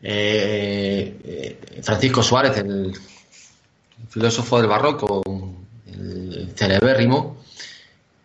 eh, 0.00 1.16
eh, 1.24 1.82
Francisco 1.82 2.22
Suárez, 2.22 2.56
el 2.58 2.96
filósofo 4.08 4.58
del 4.58 4.68
barroco, 4.68 5.22
el 5.88 6.52
celebérrimo, 6.54 7.42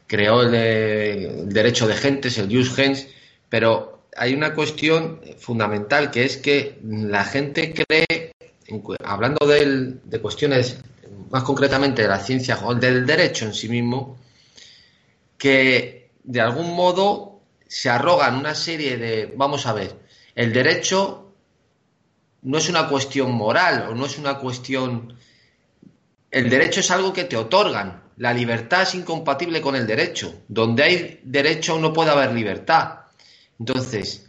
creó 0.06 0.44
el, 0.44 1.50
derecho 1.50 1.88
de 1.88 1.96
gentes, 1.96 2.38
el 2.38 2.56
jus 2.56 2.76
gens, 2.76 3.08
pero 3.50 4.04
hay 4.16 4.36
una 4.36 4.54
cuestión 4.54 5.20
fundamental 5.40 6.12
que 6.12 6.26
es 6.26 6.38
que 6.38 6.78
la 6.84 7.26
gente 7.26 7.74
cree, 7.74 8.34
hablando 9.04 9.48
de 9.48 10.20
cuestiones 10.22 10.78
más 11.32 11.42
concretamente 11.42 12.04
de 12.04 12.08
la 12.08 12.20
ciencia 12.20 12.60
o 12.64 12.76
del 12.76 13.04
derecho 13.04 13.46
en 13.46 13.56
sí 13.56 13.68
mismo, 13.68 14.20
que 15.40 16.03
de 16.24 16.42
algún 16.42 16.76
modo 16.76 17.42
se 17.68 17.90
arrogan 17.90 18.36
una 18.36 18.56
serie 18.56 18.98
de, 18.98 19.34
vamos 19.36 19.66
a 19.66 19.74
ver, 19.74 20.00
el 20.36 20.54
derecho 20.54 21.24
no 22.44 22.58
es 22.58 22.70
una 22.70 22.88
cuestión 22.88 23.32
moral 23.32 23.88
o 23.90 23.96
no 23.96 24.06
es 24.06 24.18
una 24.18 24.38
cuestión... 24.38 25.18
El 26.30 26.50
derecho 26.50 26.80
es 26.80 26.92
algo 26.92 27.14
que 27.14 27.24
te 27.26 27.38
otorgan. 27.38 28.04
La 28.18 28.34
libertad 28.34 28.82
es 28.84 28.96
incompatible 28.96 29.62
con 29.62 29.76
el 29.76 29.86
derecho. 29.86 30.34
Donde 30.48 30.84
hay 30.84 31.22
derecho 31.24 31.80
no 31.80 31.94
puede 31.94 32.12
haber 32.12 32.34
libertad. 32.34 33.02
Entonces, 33.60 34.28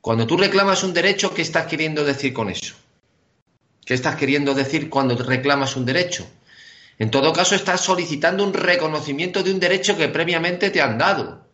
cuando 0.00 0.26
tú 0.26 0.36
reclamas 0.36 0.82
un 0.82 0.92
derecho, 0.94 1.32
¿qué 1.34 1.42
estás 1.42 1.66
queriendo 1.66 2.04
decir 2.04 2.32
con 2.32 2.50
eso? 2.50 2.74
¿Qué 3.84 3.94
estás 3.94 4.16
queriendo 4.16 4.54
decir 4.54 4.88
cuando 4.88 5.14
reclamas 5.16 5.76
un 5.76 5.84
derecho? 5.84 6.26
En 7.02 7.10
todo 7.10 7.32
caso, 7.32 7.56
estás 7.56 7.80
solicitando 7.80 8.44
un 8.44 8.54
reconocimiento 8.54 9.42
de 9.42 9.50
un 9.50 9.58
derecho 9.58 9.96
que 9.96 10.06
previamente 10.06 10.70
te 10.70 10.80
han 10.80 10.98
dado. 10.98 11.48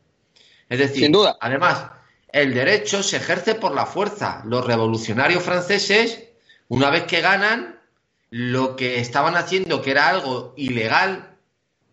Es 0.69 0.79
decir, 0.79 1.05
Sin 1.05 1.13
duda. 1.13 1.39
además, 1.41 1.87
el 2.31 2.53
derecho 2.53 3.03
se 3.03 3.17
ejerce 3.17 3.55
por 3.55 3.75
la 3.75 3.87
fuerza. 3.87 4.43
Los 4.45 4.67
revolucionarios 4.67 5.43
franceses, 5.43 6.23
una 6.69 6.91
vez 6.91 7.05
que 7.05 7.23
ganan, 7.23 7.81
lo 8.29 8.77
que 8.77 9.01
estaban 9.01 9.37
haciendo, 9.37 9.81
que 9.81 9.93
era 9.93 10.11
algo 10.11 10.53
ilegal, 10.59 11.39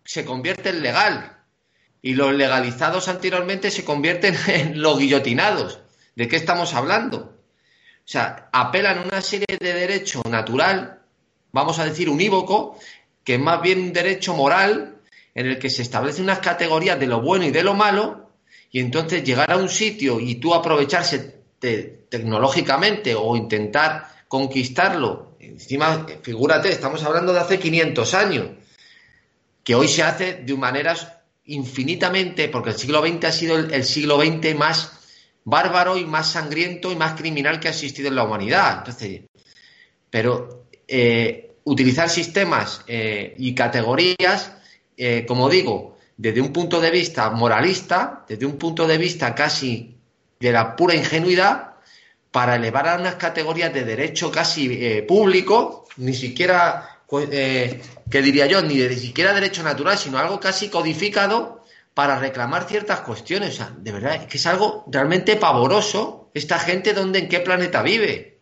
se 0.04 0.26
convierte 0.26 0.68
en 0.68 0.82
legal. 0.82 1.38
Y 2.02 2.16
los 2.16 2.34
legalizados 2.34 3.08
anteriormente 3.08 3.72
se 3.72 3.86
convierten 3.86 4.36
en 4.48 4.82
los 4.82 5.00
guillotinados. 5.00 5.80
¿De 6.18 6.28
qué 6.28 6.36
estamos 6.36 6.74
hablando? 6.74 7.40
O 8.00 8.04
sea, 8.04 8.50
apelan 8.52 8.98
a 8.98 9.04
una 9.04 9.22
serie 9.22 9.58
de 9.58 9.74
derecho 9.74 10.22
natural, 10.30 11.00
vamos 11.54 11.80
a 11.80 11.86
decir 11.86 12.10
unívoco, 12.10 12.78
que 13.26 13.34
es 13.34 13.40
más 13.40 13.62
bien 13.62 13.82
un 13.82 13.94
derecho 13.94 14.34
moral 14.36 15.02
en 15.34 15.48
el 15.48 15.60
que 15.60 15.70
se 15.70 15.82
establecen 15.82 16.24
unas 16.24 16.40
categorías 16.40 16.98
de 16.98 17.08
lo 17.08 17.22
bueno 17.22 17.44
y 17.44 17.52
de 17.52 17.64
lo 17.64 17.74
malo, 17.74 18.30
y 18.72 18.80
entonces 18.80 19.24
llegar 19.24 19.52
a 19.52 19.58
un 19.58 19.68
sitio 19.68 20.20
y 20.20 20.36
tú 20.36 20.54
aprovecharse 20.54 21.36
tecnológicamente 21.60 23.16
o 23.16 23.36
intentar 23.36 24.08
conquistarlo, 24.28 25.36
encima, 25.40 26.06
figúrate, 26.22 26.70
estamos 26.70 27.04
hablando 27.04 27.34
de 27.34 27.40
hace 27.40 27.60
500 27.60 28.14
años, 28.14 28.48
que 29.64 29.76
hoy 29.76 29.88
se 29.88 30.04
hace 30.04 30.36
de 30.36 30.56
maneras 30.56 31.12
infinitamente, 31.46 32.50
porque 32.50 32.70
el 32.70 32.76
siglo 32.76 33.02
XX 33.06 33.26
ha 33.26 33.32
sido 33.32 33.58
el, 33.58 33.84
siglo 33.84 34.22
XX 34.22 34.56
más 34.56 34.92
bárbaro 35.44 35.98
y 35.98 36.06
más 36.06 36.32
sangriento 36.32 36.92
y 36.92 36.96
más 36.96 37.20
criminal 37.20 37.60
que 37.60 37.68
ha 37.68 37.72
existido 37.72 38.10
en 38.10 38.16
la 38.16 38.24
humanidad. 38.24 38.80
Entonces, 38.80 39.22
pero 40.10 40.68
eh, 40.88 41.45
utilizar 41.66 42.10
sistemas 42.10 42.82
eh, 42.88 43.36
y 43.38 43.54
categorías, 43.54 44.54
eh, 44.96 45.26
como 45.28 45.50
digo, 45.50 45.98
desde 46.16 46.40
un 46.40 46.54
punto 46.54 46.80
de 46.80 46.92
vista 46.92 47.30
moralista, 47.32 48.24
desde 48.30 48.46
un 48.46 48.58
punto 48.58 48.88
de 48.88 48.98
vista 48.98 49.36
casi 49.36 49.98
de 50.40 50.52
la 50.52 50.76
pura 50.76 50.96
ingenuidad, 50.96 51.74
para 52.32 52.56
elevar 52.56 52.88
a 52.88 52.96
unas 52.96 53.16
categorías 53.16 53.74
de 53.74 53.84
derecho 53.84 54.32
casi 54.32 54.68
eh, 54.72 55.04
público, 55.04 55.88
ni 55.98 56.14
siquiera, 56.14 57.00
que 57.08 58.22
diría 58.22 58.46
yo, 58.46 58.62
ni 58.62 58.78
de 58.78 58.90
ni 58.90 58.96
siquiera 58.98 59.34
derecho 59.34 59.64
natural, 59.64 59.98
sino 59.98 60.18
algo 60.18 60.40
casi 60.40 60.70
codificado 60.70 61.64
para 61.94 62.20
reclamar 62.20 62.68
ciertas 62.68 63.00
cuestiones. 63.02 63.54
O 63.54 63.58
sea, 63.58 63.74
de 63.78 63.92
verdad, 63.92 64.16
es 64.16 64.26
que 64.28 64.38
es 64.38 64.46
algo 64.46 64.84
realmente 64.92 65.38
pavoroso. 65.38 66.30
Esta 66.34 66.60
gente, 66.60 66.94
¿dónde, 66.94 67.20
en 67.20 67.30
qué 67.30 67.40
planeta 67.40 67.82
vive? 67.82 68.35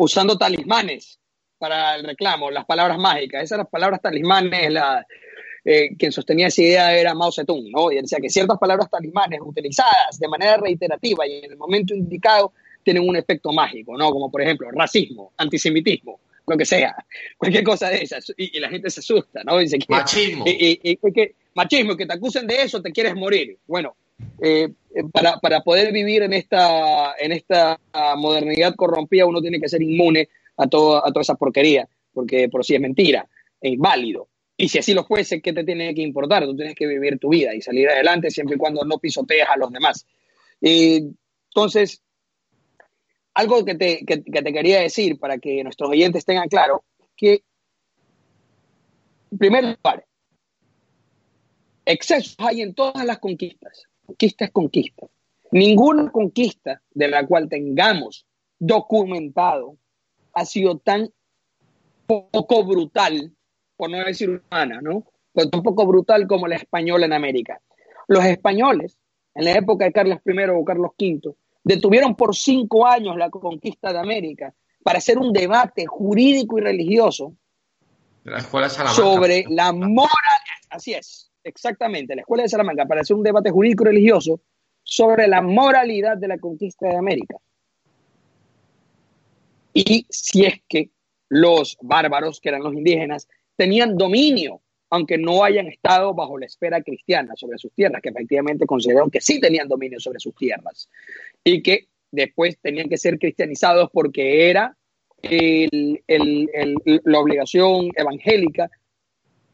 Usando 0.00 0.36
talismanes 0.36 1.18
para 1.58 1.96
el 1.96 2.04
reclamo, 2.04 2.50
las 2.50 2.64
palabras 2.64 2.98
mágicas. 2.98 3.44
Esas 3.44 3.58
las 3.58 3.68
palabras 3.68 4.00
talismanes, 4.00 4.72
la, 4.72 5.06
eh, 5.64 5.94
quien 5.98 6.10
sostenía 6.10 6.46
esa 6.46 6.62
idea 6.62 6.96
era 6.96 7.14
Mao 7.14 7.30
Zedong, 7.30 7.70
¿no? 7.70 7.92
Y 7.92 7.96
decía 7.96 8.18
que 8.20 8.30
ciertas 8.30 8.58
palabras 8.58 8.88
talismanes 8.90 9.40
utilizadas 9.42 10.18
de 10.18 10.26
manera 10.26 10.56
reiterativa 10.56 11.26
y 11.26 11.44
en 11.44 11.52
el 11.52 11.58
momento 11.58 11.94
indicado 11.94 12.54
tienen 12.82 13.06
un 13.06 13.14
efecto 13.14 13.52
mágico, 13.52 13.96
¿no? 13.98 14.10
Como 14.10 14.30
por 14.30 14.40
ejemplo 14.40 14.70
racismo, 14.70 15.32
antisemitismo, 15.36 16.18
lo 16.46 16.56
que 16.56 16.64
sea, 16.64 16.96
cualquier 17.36 17.62
cosa 17.62 17.90
de 17.90 18.02
esas. 18.02 18.32
Y, 18.38 18.58
la 18.58 18.70
gente 18.70 18.88
se 18.88 19.00
asusta, 19.00 19.44
¿no? 19.44 19.58
Dice 19.58 19.78
que, 19.78 19.86
machismo. 19.88 20.44
Y, 20.46 20.96
que, 20.96 21.34
machismo, 21.54 21.94
que 21.94 22.06
te 22.06 22.14
acusen 22.14 22.46
de 22.46 22.62
eso, 22.62 22.80
te 22.80 22.90
quieres 22.90 23.14
morir. 23.14 23.58
Bueno, 23.66 23.96
eh, 24.40 24.68
eh, 24.94 25.04
para, 25.12 25.38
para, 25.38 25.60
poder 25.60 25.92
vivir 25.92 26.22
en 26.22 26.32
esta, 26.32 27.14
en 27.18 27.32
esta 27.32 27.78
modernidad 28.16 28.74
corrompida 28.74 29.26
uno 29.26 29.40
tiene 29.40 29.60
que 29.60 29.68
ser 29.68 29.82
inmune 29.82 30.28
a, 30.56 30.64
a 30.64 30.66
toda 30.68 31.20
esa 31.20 31.34
porquería, 31.34 31.88
porque 32.12 32.48
por 32.48 32.64
si 32.64 32.74
es 32.74 32.80
mentira, 32.80 33.28
es 33.60 33.72
inválido. 33.72 34.28
Y 34.56 34.68
si 34.68 34.78
así 34.78 34.92
lo 34.92 35.04
fuese, 35.04 35.40
¿qué 35.40 35.52
te 35.52 35.64
tiene 35.64 35.94
que 35.94 36.02
importar? 36.02 36.44
Tú 36.44 36.54
tienes 36.56 36.74
que 36.74 36.86
vivir 36.86 37.18
tu 37.18 37.30
vida 37.30 37.54
y 37.54 37.62
salir 37.62 37.88
adelante 37.88 38.30
siempre 38.30 38.56
y 38.56 38.58
cuando 38.58 38.84
no 38.84 38.98
pisoteas 38.98 39.48
a 39.48 39.56
los 39.56 39.70
demás. 39.70 40.06
entonces, 40.60 42.02
algo 43.34 43.64
que 43.64 43.74
te, 43.74 44.04
que, 44.04 44.22
que 44.22 44.42
te 44.42 44.52
quería 44.52 44.80
decir 44.80 45.18
para 45.18 45.38
que 45.38 45.62
nuestros 45.62 45.90
oyentes 45.90 46.24
tengan 46.24 46.48
claro, 46.48 46.84
que 47.16 47.42
en 49.30 49.38
primer 49.38 49.64
lugar, 49.64 50.04
excesos 51.84 52.34
hay 52.38 52.62
en 52.62 52.74
todas 52.74 53.04
las 53.04 53.18
conquistas 53.18 53.89
conquista 54.10 54.44
es 54.44 54.50
conquista. 54.50 55.06
Ninguna 55.52 56.10
conquista 56.10 56.82
de 56.92 57.08
la 57.08 57.26
cual 57.26 57.48
tengamos 57.48 58.26
documentado 58.58 59.76
ha 60.32 60.44
sido 60.44 60.78
tan 60.78 61.10
poco 62.06 62.64
brutal, 62.64 63.32
por 63.76 63.90
no 63.90 63.98
decir 64.04 64.42
humana, 64.50 64.80
¿no? 64.82 65.04
Pero 65.32 65.48
tampoco 65.48 65.86
brutal 65.86 66.26
como 66.26 66.48
la 66.48 66.56
española 66.56 67.06
en 67.06 67.12
América. 67.12 67.60
Los 68.08 68.24
españoles, 68.24 68.98
en 69.34 69.44
la 69.44 69.52
época 69.52 69.84
de 69.84 69.92
Carlos 69.92 70.18
I 70.24 70.32
o 70.50 70.64
Carlos 70.64 70.90
V, 70.98 71.34
detuvieron 71.62 72.16
por 72.16 72.34
cinco 72.34 72.86
años 72.86 73.16
la 73.16 73.30
conquista 73.30 73.92
de 73.92 74.00
América 74.00 74.52
para 74.82 74.98
hacer 74.98 75.18
un 75.18 75.32
debate 75.32 75.86
jurídico 75.86 76.58
y 76.58 76.62
religioso 76.62 77.34
sobre 78.94 79.44
la 79.48 79.72
moral. 79.72 80.10
Así 80.68 80.94
es, 80.94 81.29
exactamente 81.44 82.14
la 82.14 82.22
Escuela 82.22 82.42
de 82.42 82.48
Salamanca 82.48 82.86
para 82.86 83.00
hacer 83.02 83.16
un 83.16 83.22
debate 83.22 83.50
jurídico 83.50 83.84
religioso 83.84 84.40
sobre 84.82 85.28
la 85.28 85.42
moralidad 85.42 86.16
de 86.16 86.28
la 86.28 86.38
conquista 86.38 86.88
de 86.88 86.96
América. 86.96 87.36
Y 89.72 90.06
si 90.08 90.44
es 90.44 90.60
que 90.68 90.90
los 91.28 91.78
bárbaros, 91.80 92.40
que 92.40 92.48
eran 92.48 92.62
los 92.62 92.74
indígenas, 92.74 93.28
tenían 93.56 93.96
dominio, 93.96 94.60
aunque 94.90 95.16
no 95.16 95.44
hayan 95.44 95.68
estado 95.68 96.12
bajo 96.12 96.38
la 96.38 96.46
esfera 96.46 96.82
cristiana 96.82 97.34
sobre 97.36 97.58
sus 97.58 97.72
tierras, 97.72 98.02
que 98.02 98.08
efectivamente 98.08 98.66
consideraron 98.66 99.10
que 99.10 99.20
sí 99.20 99.38
tenían 99.40 99.68
dominio 99.68 100.00
sobre 100.00 100.18
sus 100.18 100.34
tierras 100.34 100.88
y 101.44 101.62
que 101.62 101.86
después 102.10 102.58
tenían 102.60 102.88
que 102.88 102.96
ser 102.96 103.18
cristianizados 103.18 103.90
porque 103.92 104.50
era 104.50 104.76
la 105.22 107.18
obligación 107.18 107.90
evangélica 107.94 108.70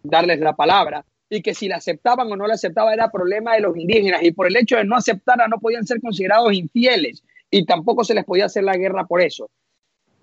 darles 0.02 0.40
la 0.40 0.54
palabra 0.54 1.04
y 1.28 1.42
que 1.42 1.54
si 1.54 1.68
la 1.68 1.76
aceptaban 1.76 2.30
o 2.30 2.36
no 2.36 2.46
la 2.46 2.54
aceptaban 2.54 2.94
era 2.94 3.10
problema 3.10 3.54
de 3.54 3.60
los 3.60 3.76
indígenas 3.76 4.22
y 4.22 4.32
por 4.32 4.46
el 4.46 4.56
hecho 4.56 4.76
de 4.76 4.84
no 4.84 4.96
aceptarla 4.96 5.48
no 5.48 5.58
podían 5.58 5.86
ser 5.86 6.00
considerados 6.00 6.52
infieles 6.52 7.22
y 7.50 7.64
tampoco 7.64 8.04
se 8.04 8.14
les 8.14 8.24
podía 8.24 8.46
hacer 8.46 8.64
la 8.64 8.76
guerra 8.76 9.06
por 9.06 9.20
eso. 9.20 9.50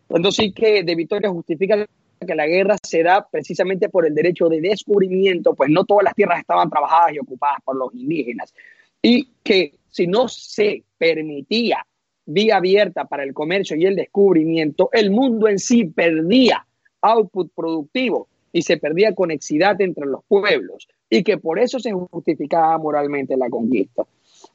Entonces 0.10 0.46
sí 0.46 0.54
que 0.54 0.84
de 0.84 0.96
Victoria 0.96 1.30
justifica 1.30 1.86
que 2.26 2.36
la 2.36 2.48
guerra 2.48 2.78
se 2.82 3.04
da 3.04 3.28
precisamente 3.30 3.90
por 3.90 4.06
el 4.06 4.16
derecho 4.16 4.48
de 4.48 4.62
descubrimiento, 4.62 5.54
pues 5.56 5.70
no 5.70 5.84
todas 5.84 6.06
las 6.06 6.16
tierras 6.16 6.40
estaban 6.40 6.70
trabajadas 6.70 7.14
y 7.14 7.20
ocupadas 7.20 7.60
por 7.64 7.76
los 7.76 7.94
indígenas. 7.94 8.54
Y 9.02 9.30
que 9.44 9.74
si 9.90 10.08
no 10.08 10.28
se 10.30 10.84
permitía 10.98 11.86
vía 12.26 12.58
abierta 12.58 13.06
para 13.06 13.24
el 13.24 13.34
comercio 13.34 13.76
y 13.76 13.86
el 13.86 13.96
descubrimiento, 13.96 14.90
el 14.94 15.12
mundo 15.12 15.50
en 15.50 15.60
sí 15.60 15.86
perdía 15.86 16.66
output 17.02 17.52
productivo 17.54 18.30
y 18.54 18.62
se 18.62 18.78
perdía 18.78 19.14
conexidad 19.14 19.82
entre 19.82 20.06
los 20.06 20.24
pueblos 20.26 20.88
y 21.10 21.24
que 21.24 21.38
por 21.38 21.60
eso 21.60 21.80
se 21.80 21.92
justificaba 21.92 22.78
moralmente 22.78 23.36
la 23.36 23.50
conquista. 23.50 24.04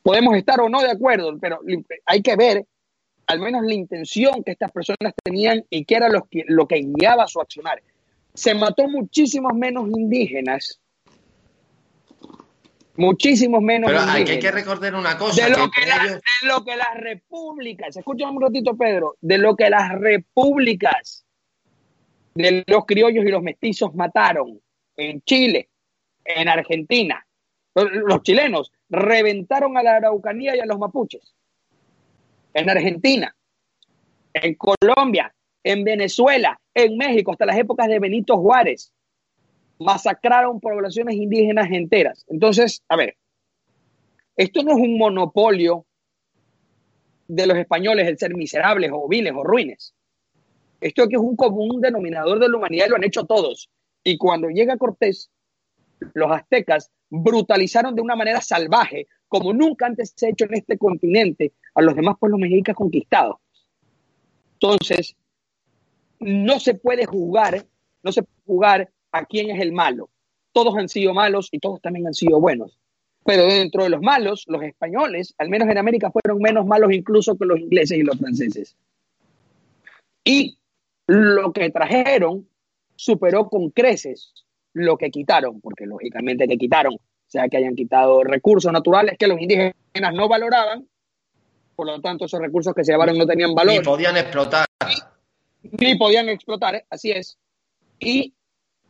Podemos 0.03 0.37
estar 0.37 0.61
o 0.61 0.69
no 0.69 0.81
de 0.81 0.93
acuerdo, 0.93 1.37
pero 1.39 1.61
hay 2.07 2.23
que 2.23 2.37
ver 2.37 2.65
al 3.27 3.41
menos 3.41 3.63
la 3.65 3.75
intención 3.75 4.43
que 4.43 4.53
estas 4.53 4.73
personas 4.73 5.13
tenían 5.23 5.65
y 5.69 5.85
que 5.85 5.97
era 5.97 6.09
lo 6.09 6.27
que, 6.31 6.45
lo 6.47 6.67
que 6.67 6.77
guiaba 6.77 7.27
su 7.27 7.41
accionar. 7.41 7.83
Se 8.33 8.55
mató 8.55 8.89
muchísimos 8.89 9.53
menos 9.55 9.89
indígenas 9.91 10.81
muchísimos 12.99 13.63
menos. 13.63 13.91
Pero 13.91 14.03
hay 14.03 14.25
que, 14.25 14.51
recordar 14.51 14.95
una 14.95 15.17
cosa. 15.17 15.45
De 15.45 15.51
lo 15.51 15.71
que, 15.71 15.81
de 15.83 16.49
lo 16.49 16.65
que 16.65 16.77
las 16.77 16.95
repúblicas, 16.95 17.97
escúchame 17.97 18.33
un 18.33 18.43
ratito, 18.43 18.77
Pedro, 18.77 19.17
de 19.21 19.39
lo 19.39 19.57
que 19.57 19.71
las 19.71 19.93
repúblicas 19.93 21.25
de 22.39 22.63
los 22.69 22.87
criollos 22.87 23.25
y 23.25 23.31
los 23.31 23.43
mestizos 23.43 23.95
mataron 23.97 24.61
en 24.97 25.21
Chile, 25.23 25.71
en 26.25 26.49
Argentina. 26.49 27.27
Los, 27.75 28.23
chilenos 28.23 28.73
reventaron 28.89 29.77
a 29.77 29.83
la 29.83 29.97
Araucanía 29.97 30.57
y 30.57 30.61
a 30.61 30.67
los 30.67 30.79
mapuches. 30.79 31.35
En 32.55 32.71
Argentina, 32.71 33.35
en 34.33 34.55
Colombia, 34.55 35.35
en 35.65 35.83
Venezuela, 35.83 36.61
en 36.75 36.97
México, 36.97 37.33
hasta 37.33 37.45
las 37.45 37.59
épocas 37.59 37.89
de 37.89 37.99
Benito 37.99 38.37
Juárez. 38.37 38.93
Masacraron 39.81 40.61
poblaciones 40.61 41.17
indígenas 41.17 41.69
enteras. 41.73 42.25
Entonces, 42.29 42.85
a 42.89 42.97
ver, 42.97 43.17
esto 44.37 44.63
no 44.63 44.73
es 44.73 44.79
un 44.79 44.97
monopolio 44.97 45.87
de 47.27 47.47
los 47.49 47.59
españoles 47.59 48.07
el 48.07 48.17
ser 48.17 48.35
miserables 48.37 48.93
o 48.93 49.09
viles 49.09 49.33
o 49.37 49.43
ruines. 49.43 49.95
Esto 50.81 51.09
que 51.09 51.17
es 51.17 51.23
un 51.23 51.37
común 51.37 51.81
denominador 51.81 52.39
de 52.39 52.49
la 52.49 52.57
humanidad 52.57 52.87
y 52.87 52.91
lo 52.91 52.97
han 52.97 53.05
hecho 53.05 53.25
todos. 53.25 53.69
Y 54.05 54.17
cuando 54.17 54.49
llega 54.49 54.77
Cortés, 54.77 55.31
los 56.15 56.31
aztecas 56.31 56.91
brutalizaron 57.11 57.95
de 57.95 58.03
una 58.03 58.17
manera 58.17 58.41
salvaje, 58.41 59.07
como 59.27 59.53
nunca 59.53 59.87
antes 59.87 60.13
se 60.15 60.27
ha 60.27 60.31
hecho 60.31 60.45
en 60.45 60.55
este 60.55 60.79
continente, 60.79 61.53
a 61.75 61.83
los 61.83 61.95
demás 61.95 62.17
pueblos 62.19 62.41
mexicas 62.41 62.77
conquistados. 62.77 63.37
Entonces, 64.55 65.17
no 66.21 66.59
se 66.61 66.75
puede 66.75 67.07
jugar, 67.07 67.67
no 68.03 68.13
se 68.13 68.23
puede 68.23 68.43
jugar 68.47 68.91
a 69.13 69.25
quién 69.25 69.51
es 69.51 69.61
el 69.61 69.73
malo. 69.73 70.11
Todos 70.53 70.77
han 70.77 70.89
sido 70.89 71.15
malos 71.15 71.49
y 71.53 71.59
todos 71.59 71.81
también 71.81 72.07
han 72.07 72.15
sido 72.15 72.41
buenos. 72.41 72.79
Pero 73.25 73.47
dentro 73.47 73.85
de 73.85 73.91
los 73.91 74.01
malos, 74.01 74.45
los 74.49 74.63
españoles, 74.63 75.35
al 75.39 75.51
menos 75.51 75.69
en 75.69 75.79
América, 75.79 76.11
fueron 76.11 76.39
menos 76.39 76.67
malos 76.67 76.93
incluso 76.93 77.37
que 77.37 77.45
los 77.45 77.61
ingleses 77.61 77.99
y 77.99 78.03
los 78.03 78.19
franceses. 78.19 78.77
Y 80.25 80.58
lo 81.09 81.53
que 81.53 81.71
trajeron 81.71 82.47
superó 82.95 83.49
con 83.49 83.71
creces 83.71 84.33
lo 84.75 84.97
que 84.97 85.11
quitaron, 85.11 85.61
porque 85.61 85.87
lógicamente 85.87 86.47
que 86.47 86.59
quitaron, 86.59 86.97
sea 87.27 87.49
que 87.49 87.57
hayan 87.57 87.75
quitado 87.75 88.23
recursos 88.23 88.71
naturales 88.71 89.17
que 89.19 89.27
los 89.27 89.41
indígenas 89.41 89.75
no 90.13 90.29
valoraban, 90.29 90.87
por 91.75 91.87
lo 91.87 92.01
tanto 92.01 92.27
esos 92.27 92.41
recursos 92.41 92.75
que 92.75 92.85
se 92.85 92.93
llevaron 92.93 93.17
no 93.17 93.27
tenían 93.27 93.55
valor. 93.55 93.79
Ni 93.79 93.81
podían 93.81 94.17
explotar. 94.19 94.67
Ni, 95.63 95.97
podían 95.97 96.29
explotar, 96.29 96.85
así 96.91 97.11
es. 97.11 97.39
Y 97.99 98.35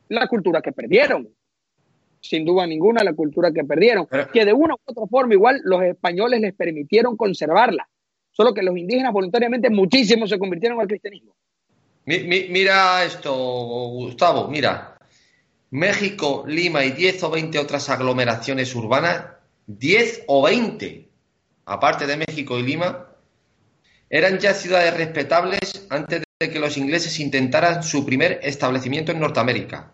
la 0.08 0.26
cultura 0.26 0.60
que 0.60 0.72
perdieron, 0.72 1.28
sin 2.20 2.44
duda 2.44 2.66
ninguna 2.66 3.04
la 3.04 3.14
cultura 3.14 3.52
que 3.52 3.64
perdieron, 3.64 4.08
que 4.32 4.44
de 4.44 4.52
una 4.52 4.74
u 4.74 4.78
otra 4.84 5.06
forma 5.06 5.34
igual 5.34 5.60
los 5.64 5.82
españoles 5.82 6.40
les 6.40 6.54
permitieron 6.54 7.16
conservarla, 7.16 7.88
solo 8.32 8.52
que 8.52 8.62
los 8.62 8.76
indígenas 8.76 9.12
voluntariamente 9.12 9.70
muchísimos 9.70 10.28
se 10.28 10.38
convirtieron 10.38 10.80
al 10.80 10.88
cristianismo 10.88 11.36
mira 12.08 13.04
esto, 13.04 13.34
Gustavo, 13.34 14.48
mira. 14.48 14.96
México, 15.70 16.44
Lima 16.46 16.84
y 16.84 16.92
10 16.92 17.22
o 17.24 17.30
20 17.30 17.58
otras 17.58 17.90
aglomeraciones 17.90 18.74
urbanas, 18.74 19.24
10 19.66 20.24
o 20.26 20.42
20, 20.42 21.06
aparte 21.66 22.06
de 22.06 22.16
México 22.16 22.58
y 22.58 22.62
Lima, 22.62 23.08
eran 24.08 24.38
ya 24.38 24.54
ciudades 24.54 24.96
respetables 24.96 25.86
antes 25.90 26.22
de 26.40 26.50
que 26.50 26.58
los 26.58 26.78
ingleses 26.78 27.20
intentaran 27.20 27.82
su 27.82 28.06
primer 28.06 28.40
establecimiento 28.42 29.12
en 29.12 29.20
Norteamérica. 29.20 29.92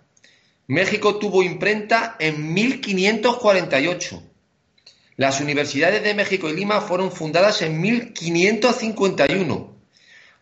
México 0.68 1.16
tuvo 1.16 1.42
imprenta 1.42 2.14
en 2.20 2.54
1548. 2.54 4.22
Las 5.16 5.40
universidades 5.40 6.04
de 6.04 6.14
México 6.14 6.48
y 6.48 6.54
Lima 6.54 6.80
fueron 6.80 7.10
fundadas 7.10 7.60
en 7.62 7.80
1551. 7.80 9.73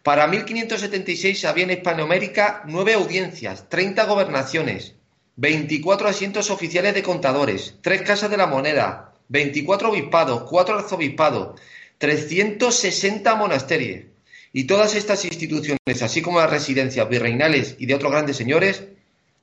Para 0.03 0.27
1576 0.27 1.45
había 1.45 1.65
en 1.65 1.71
Hispanoamérica 1.71 2.65
nueve 2.67 2.95
audiencias, 2.95 3.69
30 3.69 4.05
gobernaciones, 4.05 4.97
24 5.37 6.09
asientos 6.09 6.51
oficiales 6.51 6.95
de 6.95 7.05
contadores, 7.05 7.77
tres 7.83 8.03
casas 8.03 8.29
de 8.29 8.37
la 8.37 8.49
moneda, 8.49 9.15
24 9.29 9.91
obispados, 9.91 10.43
cuatro 10.43 10.77
arzobispados, 10.77 11.61
360 11.99 13.35
monasterios. 13.37 14.07
Y 14.53 14.65
todas 14.65 14.97
estas 14.97 15.25
instituciones, 15.25 16.03
así 16.03 16.21
como 16.21 16.41
las 16.41 16.51
residencias 16.51 17.09
virreinales 17.09 17.77
y 17.79 17.87
de 17.87 17.95
otros 17.95 18.11
grandes 18.11 18.37
señores, 18.37 18.83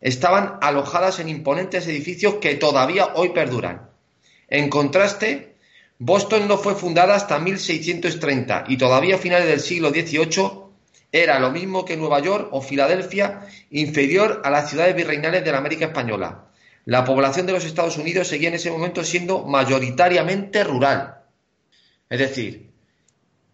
estaban 0.01 0.57
alojadas 0.61 1.19
en 1.19 1.29
imponentes 1.29 1.87
edificios 1.87 2.35
que 2.35 2.55
todavía 2.55 3.13
hoy 3.15 3.29
perduran. 3.29 3.89
En 4.49 4.69
contraste, 4.69 5.48
Boston 6.01 6.47
no 6.47 6.57
fue 6.57 6.75
fundada 6.75 7.13
hasta 7.13 7.39
1630 7.39 8.63
y 8.69 8.77
todavía 8.77 9.15
a 9.15 9.17
finales 9.17 9.49
del 9.49 9.59
siglo 9.59 9.89
XVIII 9.89 10.69
era 11.11 11.41
lo 11.41 11.51
mismo 11.51 11.83
que 11.83 11.97
Nueva 11.97 12.21
York 12.21 12.47
o 12.51 12.61
Filadelfia, 12.61 13.45
inferior 13.71 14.41
a 14.45 14.49
las 14.49 14.69
ciudades 14.69 14.95
virreinales 14.95 15.43
de 15.43 15.51
la 15.51 15.57
América 15.57 15.87
Española. 15.87 16.45
La 16.85 17.03
población 17.03 17.47
de 17.47 17.51
los 17.51 17.65
Estados 17.65 17.97
Unidos 17.97 18.29
seguía 18.29 18.47
en 18.47 18.55
ese 18.55 18.71
momento 18.71 19.03
siendo 19.03 19.43
mayoritariamente 19.43 20.63
rural. 20.63 21.17
Es 22.09 22.19
decir, 22.19 22.71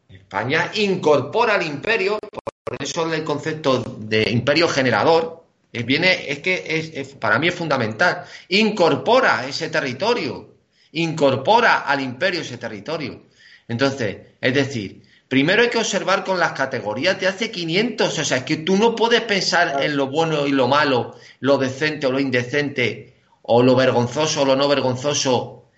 España 0.08 0.70
incorpora 0.76 1.56
al 1.56 1.66
imperio, 1.66 2.20
por 2.20 2.78
eso 2.80 3.12
el 3.12 3.24
concepto 3.24 3.80
de 3.82 4.30
imperio 4.30 4.68
generador, 4.68 5.46
viene, 5.72 6.32
es 6.32 6.40
que 6.40 7.08
para 7.20 7.40
mí 7.40 7.48
es 7.48 7.56
fundamental, 7.56 8.24
incorpora 8.50 9.48
ese 9.48 9.70
territorio 9.70 10.55
incorpora 10.96 11.82
al 11.82 12.02
imperio 12.02 12.42
ese 12.42 12.58
territorio. 12.58 13.24
Entonces, 13.68 14.18
es 14.40 14.54
decir, 14.54 15.04
primero 15.28 15.62
hay 15.62 15.70
que 15.70 15.78
observar 15.78 16.24
con 16.24 16.40
las 16.40 16.54
categorías 16.54 17.20
de 17.20 17.28
hace 17.28 17.52
500, 17.52 18.20
o 18.20 18.26
sea, 18.26 18.38
es 18.38 18.44
que 18.44 18.58
tú 18.58 18.78
no 18.78 18.96
puedes 18.96 19.22
pensar 19.22 19.84
en 19.84 19.98
lo 19.98 20.08
bueno 20.08 20.48
y 20.48 20.52
lo 20.52 20.68
malo, 20.68 21.16
lo 21.40 21.58
decente 21.58 22.08
o 22.08 22.12
lo 22.12 22.20
indecente, 22.20 23.16
o 23.42 23.62
lo 23.62 23.76
vergonzoso 23.76 24.42
o 24.42 24.46
lo 24.46 24.56
no 24.56 24.68
vergonzoso, 24.68 25.70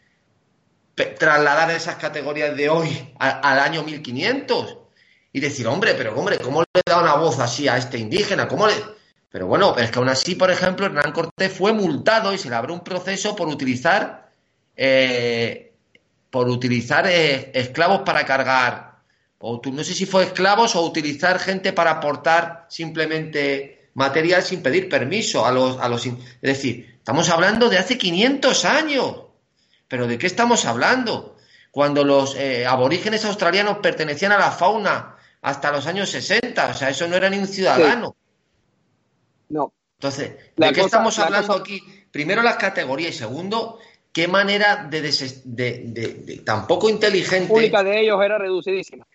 trasladar 0.95 1.71
esas 1.71 1.95
categorías 1.95 2.55
de 2.55 2.69
hoy 2.69 3.13
al 3.19 3.59
año 3.59 3.83
1500 3.83 4.77
y 5.33 5.39
decir, 5.39 5.67
hombre, 5.67 5.93
pero 5.95 6.15
hombre, 6.15 6.37
¿cómo 6.39 6.61
le 6.61 6.81
da 6.85 7.01
una 7.01 7.15
voz 7.15 7.39
así 7.39 7.67
a 7.67 7.77
este 7.77 7.97
indígena? 7.97 8.47
¿Cómo 8.47 8.67
le... 8.67 8.73
Pero 9.29 9.47
bueno, 9.47 9.75
es 9.77 9.91
que 9.91 9.99
aún 9.99 10.09
así, 10.09 10.35
por 10.35 10.49
ejemplo, 10.49 10.85
Hernán 10.85 11.11
Cortés 11.11 11.51
fue 11.51 11.73
multado 11.73 12.33
y 12.33 12.37
se 12.37 12.49
le 12.49 12.55
abrió 12.55 12.73
un 12.73 12.83
proceso 12.83 13.35
por 13.35 13.47
utilizar 13.47 14.26
eh, 14.77 15.73
por 16.29 16.47
utilizar 16.47 17.07
eh, 17.07 17.51
esclavos 17.53 18.01
para 18.01 18.25
cargar, 18.25 18.99
o 19.39 19.61
no 19.71 19.83
sé 19.83 19.93
si 19.93 20.05
fue 20.05 20.23
esclavos 20.23 20.75
o 20.75 20.85
utilizar 20.85 21.39
gente 21.39 21.73
para 21.73 21.91
aportar 21.91 22.65
simplemente 22.69 23.89
material 23.93 24.43
sin 24.43 24.61
pedir 24.61 24.89
permiso 24.89 25.45
a 25.45 25.51
los, 25.51 25.79
a 25.79 25.89
los... 25.89 26.05
Es 26.05 26.15
decir, 26.41 26.97
estamos 26.97 27.29
hablando 27.29 27.69
de 27.69 27.77
hace 27.77 27.97
500 27.97 28.65
años. 28.65 29.23
¿Pero 29.87 30.07
de 30.07 30.17
qué 30.17 30.27
estamos 30.27 30.65
hablando? 30.65 31.37
Cuando 31.71 32.03
los 32.03 32.35
eh, 32.35 32.65
aborígenes 32.65 33.25
australianos 33.25 33.77
pertenecían 33.79 34.31
a 34.31 34.37
la 34.37 34.51
fauna 34.51 35.15
hasta 35.41 35.71
los 35.71 35.87
años 35.87 36.09
60, 36.09 36.67
o 36.67 36.73
sea, 36.73 36.89
eso 36.89 37.07
no 37.07 37.15
era 37.15 37.29
ni 37.29 37.37
un 37.37 37.47
ciudadano. 37.47 38.15
No. 39.49 39.73
Entonces, 39.97 40.33
¿de 40.55 40.71
qué 40.73 40.81
estamos 40.81 41.17
hablando 41.17 41.53
aquí? 41.53 41.81
Primero 42.11 42.43
las 42.43 42.57
categorías 42.57 43.15
y 43.15 43.17
segundo, 43.17 43.79
qué 44.13 44.27
manera 44.27 44.87
de, 44.89 45.01
de, 45.45 46.41
tampoco 46.45 46.89
inteligente. 46.89 47.47
La 47.47 47.53
pública 47.53 47.83
de 47.83 48.01
ellos 48.01 48.19
era 48.23 48.37
reducidísima. 48.37 49.05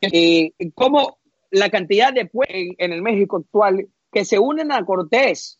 Y 0.00 0.52
cómo 0.72 1.18
la 1.50 1.70
cantidad 1.70 2.12
de 2.12 2.26
pueblos 2.26 2.74
en 2.78 2.92
el 2.92 3.02
México 3.02 3.38
actual 3.38 3.88
que 4.10 4.24
se 4.24 4.38
unen 4.38 4.72
a 4.72 4.84
Cortés, 4.84 5.58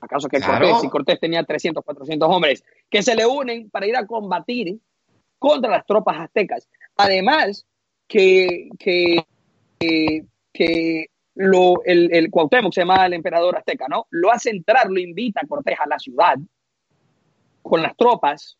acaso 0.00 0.28
que 0.28 0.40
Cortés, 0.40 0.80
si 0.80 0.88
Cortés 0.88 1.20
tenía 1.20 1.44
300, 1.44 1.84
400 1.84 2.28
hombres, 2.28 2.64
que 2.88 3.02
se 3.02 3.14
le 3.14 3.26
unen 3.26 3.70
para 3.70 3.86
ir 3.86 3.96
a 3.96 4.06
combatir 4.06 4.78
contra 5.38 5.70
las 5.70 5.86
tropas 5.86 6.20
aztecas. 6.20 6.68
Además, 6.96 7.66
que, 8.06 8.68
que, 8.78 9.24
que 10.52 11.06
lo, 11.34 11.82
el, 11.84 12.12
el 12.12 12.30
Cuauhtémoc 12.30 12.72
se 12.72 12.82
llama 12.82 13.06
el 13.06 13.14
emperador 13.14 13.56
azteca, 13.56 13.86
¿no? 13.88 14.06
Lo 14.10 14.30
hace 14.30 14.50
entrar, 14.50 14.90
lo 14.90 15.00
invita 15.00 15.40
a 15.42 15.46
Cortés 15.46 15.78
a 15.78 15.88
la 15.88 15.98
ciudad 15.98 16.36
con 17.62 17.82
las 17.82 17.96
tropas 17.96 18.58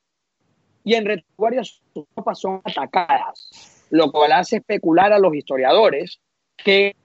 y 0.84 0.94
en 0.94 1.04
retaguardia 1.04 1.64
sus 1.64 1.82
tropas 2.14 2.38
son 2.40 2.60
atacadas, 2.64 3.86
lo 3.90 4.10
cual 4.10 4.32
hace 4.32 4.56
especular 4.56 5.12
a 5.12 5.18
los 5.18 5.34
historiadores 5.34 6.20
que 6.56 6.96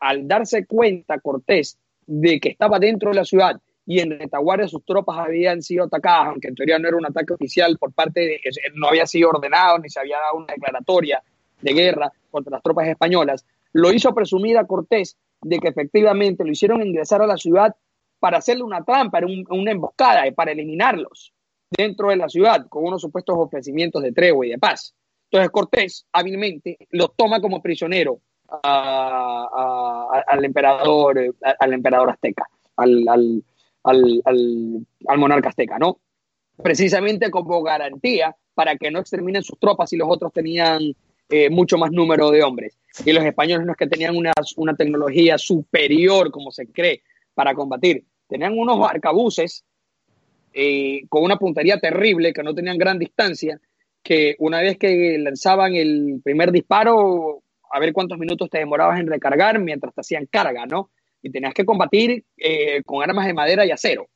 al 0.00 0.28
darse 0.28 0.66
cuenta 0.66 1.18
Cortés 1.18 1.78
de 2.06 2.40
que 2.40 2.50
estaba 2.50 2.78
dentro 2.78 3.10
de 3.10 3.16
la 3.16 3.24
ciudad 3.24 3.60
y 3.84 4.00
en 4.00 4.18
retaguardia 4.18 4.68
sus 4.68 4.84
tropas 4.84 5.18
habían 5.18 5.62
sido 5.62 5.84
atacadas, 5.84 6.28
aunque 6.28 6.48
en 6.48 6.54
teoría 6.54 6.78
no 6.78 6.88
era 6.88 6.96
un 6.96 7.06
ataque 7.06 7.32
oficial 7.32 7.76
por 7.78 7.92
parte 7.92 8.20
de, 8.20 8.40
no 8.74 8.88
había 8.88 9.06
sido 9.06 9.30
ordenado 9.30 9.78
ni 9.78 9.88
se 9.88 10.00
había 10.00 10.18
dado 10.18 10.36
una 10.36 10.52
declaratoria 10.52 11.22
de 11.60 11.72
guerra 11.72 12.12
contra 12.30 12.52
las 12.52 12.62
tropas 12.62 12.86
españolas, 12.86 13.46
lo 13.72 13.92
hizo 13.92 14.14
presumir 14.14 14.58
a 14.58 14.66
Cortés 14.66 15.16
de 15.40 15.58
que 15.58 15.68
efectivamente 15.68 16.44
lo 16.44 16.50
hicieron 16.50 16.86
ingresar 16.86 17.22
a 17.22 17.26
la 17.26 17.36
ciudad 17.36 17.74
para 18.18 18.38
hacerle 18.38 18.64
una 18.64 18.84
trampa, 18.84 19.20
una 19.50 19.70
emboscada, 19.70 20.26
y 20.26 20.32
para 20.32 20.52
eliminarlos 20.52 21.32
dentro 21.70 22.08
de 22.08 22.16
la 22.16 22.28
ciudad 22.28 22.66
con 22.68 22.84
unos 22.84 23.02
supuestos 23.02 23.36
ofrecimientos 23.38 24.02
de 24.02 24.12
tregua 24.12 24.46
y 24.46 24.50
de 24.50 24.58
paz. 24.58 24.94
Entonces 25.30 25.50
Cortés 25.50 26.06
hábilmente 26.12 26.78
lo 26.90 27.08
toma 27.08 27.40
como 27.40 27.60
prisionero 27.60 28.20
al 28.62 30.44
emperador, 30.44 31.36
al 31.60 31.72
emperador 31.72 32.10
azteca, 32.10 32.46
al, 32.76 33.44
monarca 35.16 35.50
azteca, 35.50 35.78
¿no? 35.78 36.00
Precisamente 36.62 37.30
como 37.30 37.62
garantía 37.62 38.34
para 38.54 38.76
que 38.76 38.90
no 38.90 39.00
exterminen 39.00 39.42
sus 39.42 39.58
tropas 39.58 39.92
y 39.92 39.96
los 39.96 40.08
otros 40.10 40.32
tenían 40.32 40.80
eh, 41.28 41.50
mucho 41.50 41.76
más 41.76 41.92
número 41.92 42.30
de 42.30 42.42
hombres. 42.42 42.78
Y 43.04 43.12
los 43.12 43.22
españoles 43.22 43.66
no 43.66 43.72
es 43.72 43.78
que 43.78 43.86
tenían 43.86 44.16
una 44.16 44.74
tecnología 44.74 45.36
superior, 45.36 46.32
como 46.32 46.50
se 46.50 46.66
cree, 46.72 47.02
para 47.38 47.54
combatir. 47.54 48.02
Tenían 48.26 48.58
unos 48.58 48.84
arcabuces 48.84 49.64
eh, 50.52 51.02
con 51.08 51.22
una 51.22 51.36
puntería 51.36 51.78
terrible, 51.78 52.32
que 52.32 52.42
no 52.42 52.52
tenían 52.52 52.76
gran 52.76 52.98
distancia, 52.98 53.60
que 54.02 54.34
una 54.40 54.60
vez 54.60 54.76
que 54.76 55.16
lanzaban 55.20 55.76
el 55.76 56.20
primer 56.24 56.50
disparo, 56.50 57.44
a 57.70 57.78
ver 57.78 57.92
cuántos 57.92 58.18
minutos 58.18 58.50
te 58.50 58.58
demorabas 58.58 58.98
en 58.98 59.06
recargar 59.06 59.60
mientras 59.60 59.94
te 59.94 60.00
hacían 60.00 60.26
carga, 60.26 60.66
¿no? 60.66 60.90
Y 61.22 61.30
tenías 61.30 61.54
que 61.54 61.64
combatir 61.64 62.24
eh, 62.36 62.82
con 62.82 63.08
armas 63.08 63.24
de 63.24 63.34
madera 63.34 63.64
y 63.64 63.70
acero. 63.70 64.08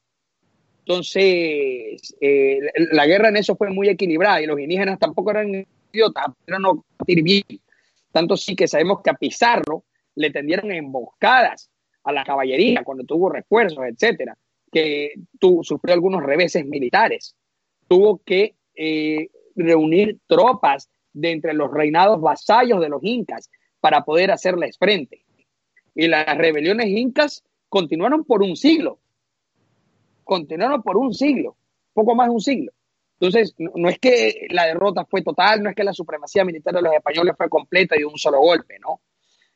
Entonces, 0.80 2.16
la 2.90 3.06
guerra 3.06 3.28
en 3.28 3.37
eso 3.37 3.54
fue 3.54 3.70
muy 3.70 3.88
equilibrada 3.88 4.42
y 4.42 4.46
los 4.46 4.58
indígenas 4.58 4.98
tampoco 4.98 5.30
eran 5.30 5.64
idiotas, 5.92 6.26
pero 6.44 6.58
no 6.58 6.85
bien. 7.06 7.44
Tanto 8.11 8.37
sí 8.37 8.56
que 8.56 8.66
sabemos 8.66 9.00
que 9.00 9.11
a 9.11 9.14
Pizarro 9.14 9.85
le 10.16 10.32
tendieron 10.32 10.72
emboscadas 10.72 11.71
a 12.04 12.12
la 12.12 12.24
caballería 12.24 12.82
cuando 12.84 13.04
tuvo 13.04 13.28
refuerzos, 13.28 13.84
etcétera, 13.84 14.36
que 14.70 15.14
tu, 15.38 15.62
sufrió 15.62 15.94
algunos 15.94 16.22
reveses 16.22 16.66
militares. 16.66 17.36
Tuvo 17.88 18.22
que 18.24 18.56
eh, 18.74 19.28
reunir 19.54 20.18
tropas 20.26 20.90
de 21.12 21.30
entre 21.30 21.52
los 21.52 21.70
reinados 21.70 22.20
vasallos 22.20 22.80
de 22.80 22.88
los 22.88 23.02
incas 23.04 23.50
para 23.80 24.04
poder 24.04 24.30
hacerles 24.30 24.78
frente. 24.78 25.24
Y 25.94 26.08
las 26.08 26.36
rebeliones 26.38 26.86
incas 26.88 27.44
continuaron 27.68 28.24
por 28.24 28.42
un 28.42 28.56
siglo. 28.56 28.98
Continuaron 30.24 30.82
por 30.82 30.96
un 30.96 31.12
siglo, 31.12 31.56
poco 31.92 32.14
más 32.14 32.28
de 32.28 32.34
un 32.34 32.40
siglo. 32.40 32.72
Entonces, 33.20 33.54
no, 33.58 33.88
es 33.88 33.98
que 33.98 34.46
la 34.50 34.66
derrota 34.66 35.04
fue 35.04 35.22
total, 35.22 35.62
no 35.62 35.70
es 35.70 35.76
que 35.76 35.84
la 35.84 35.92
supremacía 35.92 36.44
militar 36.44 36.74
de 36.74 36.82
los 36.82 36.92
españoles 36.92 37.34
fue 37.36 37.48
completa 37.48 37.94
y 37.94 38.00
de 38.00 38.06
un 38.06 38.18
solo 38.18 38.40
golpe, 38.40 38.78
¿no? 38.80 39.00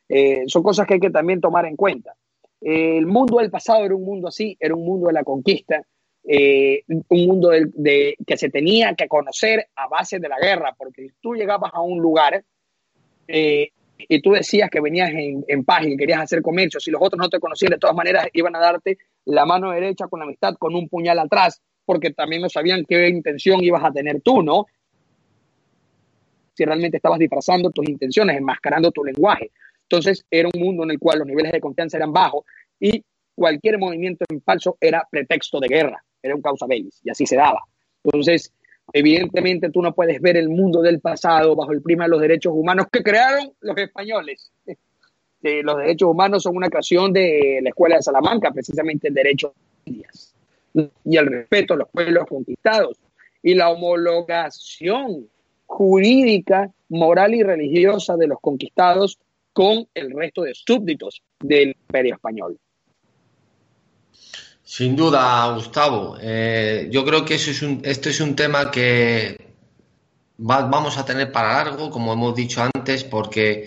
Eh, 0.09 0.45
son 0.47 0.63
cosas 0.63 0.87
que 0.87 0.95
hay 0.95 1.01
que 1.01 1.11
también 1.11 1.41
tomar 1.41 1.67
en 1.67 1.75
cuenta. 1.75 2.15
El 2.61 3.07
mundo 3.07 3.39
del 3.39 3.51
pasado 3.51 3.85
era 3.85 3.95
un 3.95 4.05
mundo 4.05 4.29
así, 4.29 4.57
era 4.59 4.75
un 4.75 4.85
mundo 4.85 5.09
de 5.09 5.13
la 5.13 5.25
conquista, 5.25 5.83
eh, 6.25 6.83
un 6.89 7.27
mundo 7.27 7.51
de, 7.51 8.17
que 8.27 8.37
se 8.37 8.51
tenía 8.51 8.95
que 8.95 9.07
conocer 9.07 9.69
a 9.77 9.89
base 9.89 10.19
de 10.19 10.29
la 10.29 10.39
guerra, 10.41 10.75
porque 10.77 11.11
tú 11.21 11.35
llegabas 11.35 11.71
a 11.73 11.83
un 11.83 12.01
lugar 12.01 12.45
eh, 13.29 13.69
y 13.97 14.21
tú 14.21 14.33
decías 14.33 14.69
que 14.71 14.81
venías 14.81 15.11
en, 15.11 15.45
en, 15.47 15.65
paz 15.65 15.85
y 15.85 15.91
que 15.91 15.97
querías 15.97 16.21
hacer 16.21 16.43
comercio, 16.43 16.81
si 16.81 16.91
los 16.91 17.01
otros 17.01 17.19
no 17.19 17.29
te 17.29 17.39
conocían, 17.39 17.71
de 17.71 17.79
todas 17.79 17.97
maneras 17.97 18.29
iban 18.33 18.57
a 18.57 18.59
darte 18.59 18.99
la 19.25 19.45
mano 19.45 19.71
derecha 19.71 20.09
con 20.09 20.21
la 20.21 20.27
amistad, 20.27 20.55
con 20.59 20.75
un 20.75 20.89
puñal 20.89 21.19
atrás, 21.19 21.61
porque 21.85 22.13
también 22.13 22.43
no 22.43 22.49
sabían 22.49 22.85
qué 22.85 23.09
intención 23.09 23.63
ibas 23.63 23.85
a 23.85 23.93
tener 23.93 24.21
tú, 24.21 24.43
¿no? 24.43 24.67
Si 26.55 26.65
realmente 26.65 26.97
estabas 26.97 27.19
disfrazando 27.19 27.71
tus 27.71 27.89
intenciones, 27.89 28.37
enmascarando 28.37 28.91
tu 28.91 29.05
lenguaje. 29.05 29.53
Entonces 29.89 30.25
era 30.31 30.49
un 30.53 30.61
mundo 30.61 30.85
en 30.85 30.91
el 30.91 30.99
cual 30.99 31.21
los 31.21 31.29
niveles 31.29 31.53
de 31.53 31.61
confianza 31.61 31.97
eran 31.97 32.13
bajos 32.13 32.45
y 32.81 33.05
cualquier 33.35 33.79
movimiento 33.79 34.25
en 34.29 34.41
falso 34.43 34.77
era 34.81 35.07
pretexto 35.09 35.61
de 35.61 35.69
guerra, 35.69 36.03
era 36.23 36.35
un 36.35 36.43
causa 36.43 36.67
bellis 36.67 37.01
y 37.05 37.11
así 37.11 37.27
se 37.27 37.37
daba. 37.37 37.63
Entonces, 38.03 38.53
evidentemente 38.93 39.71
tú 39.71 39.83
no 39.83 39.95
puedes 39.95 40.21
ver 40.21 40.37
el 40.37 40.49
mundo 40.49 40.83
del 40.83 41.01
pasado 41.01 41.55
bajo 41.55 41.73
el 41.73 41.83
prima 41.83 42.05
de 42.05 42.11
los 42.11 42.21
derechos 42.21 42.53
humanos 42.55 42.87
que 42.91 43.03
crearon 43.03 43.53
los 43.61 43.77
españoles. 43.77 44.51
los 45.43 45.79
derechos 45.79 46.09
humanos 46.09 46.43
son 46.43 46.57
una 46.57 46.69
creación 46.69 47.13
de 47.13 47.61
la 47.63 47.69
Escuela 47.69 47.97
de 47.97 48.03
Salamanca, 48.03 48.51
precisamente 48.51 49.09
el 49.09 49.15
derecho 49.15 49.55
y 49.85 51.17
el 51.17 51.27
respeto 51.27 51.75
a 51.75 51.77
los 51.77 51.89
pueblos 51.89 52.25
conquistados 52.29 52.99
y 53.43 53.55
la 53.55 53.71
homologación 53.71 55.29
jurídica, 55.67 56.73
moral 56.89 57.35
y 57.35 57.43
religiosa 57.45 58.17
de 58.17 58.27
los 58.27 58.41
conquistados 58.41 59.19
con 59.57 59.89
el 59.95 60.11
resto 60.11 60.43
de 60.43 60.53
súbditos 60.55 61.23
del 61.41 61.69
imperio 61.69 62.17
español. 62.17 62.59
Sin 64.63 64.95
duda, 64.95 65.51
Gustavo. 65.55 66.19
Eh, 66.21 66.89
yo 66.91 67.03
creo 67.07 67.25
que 67.25 67.37
eso 67.37 67.53
es 67.53 67.63
un, 67.63 67.81
esto 67.83 68.11
es 68.11 68.21
un 68.21 68.37
tema 68.37 68.71
que 68.71 69.47
vamos 70.37 70.99
a 70.99 71.07
tener 71.07 71.33
para 71.33 71.55
largo, 71.55 71.89
como 71.89 72.13
hemos 72.13 72.35
dicho 72.35 72.69
antes, 72.75 73.03
porque 73.05 73.67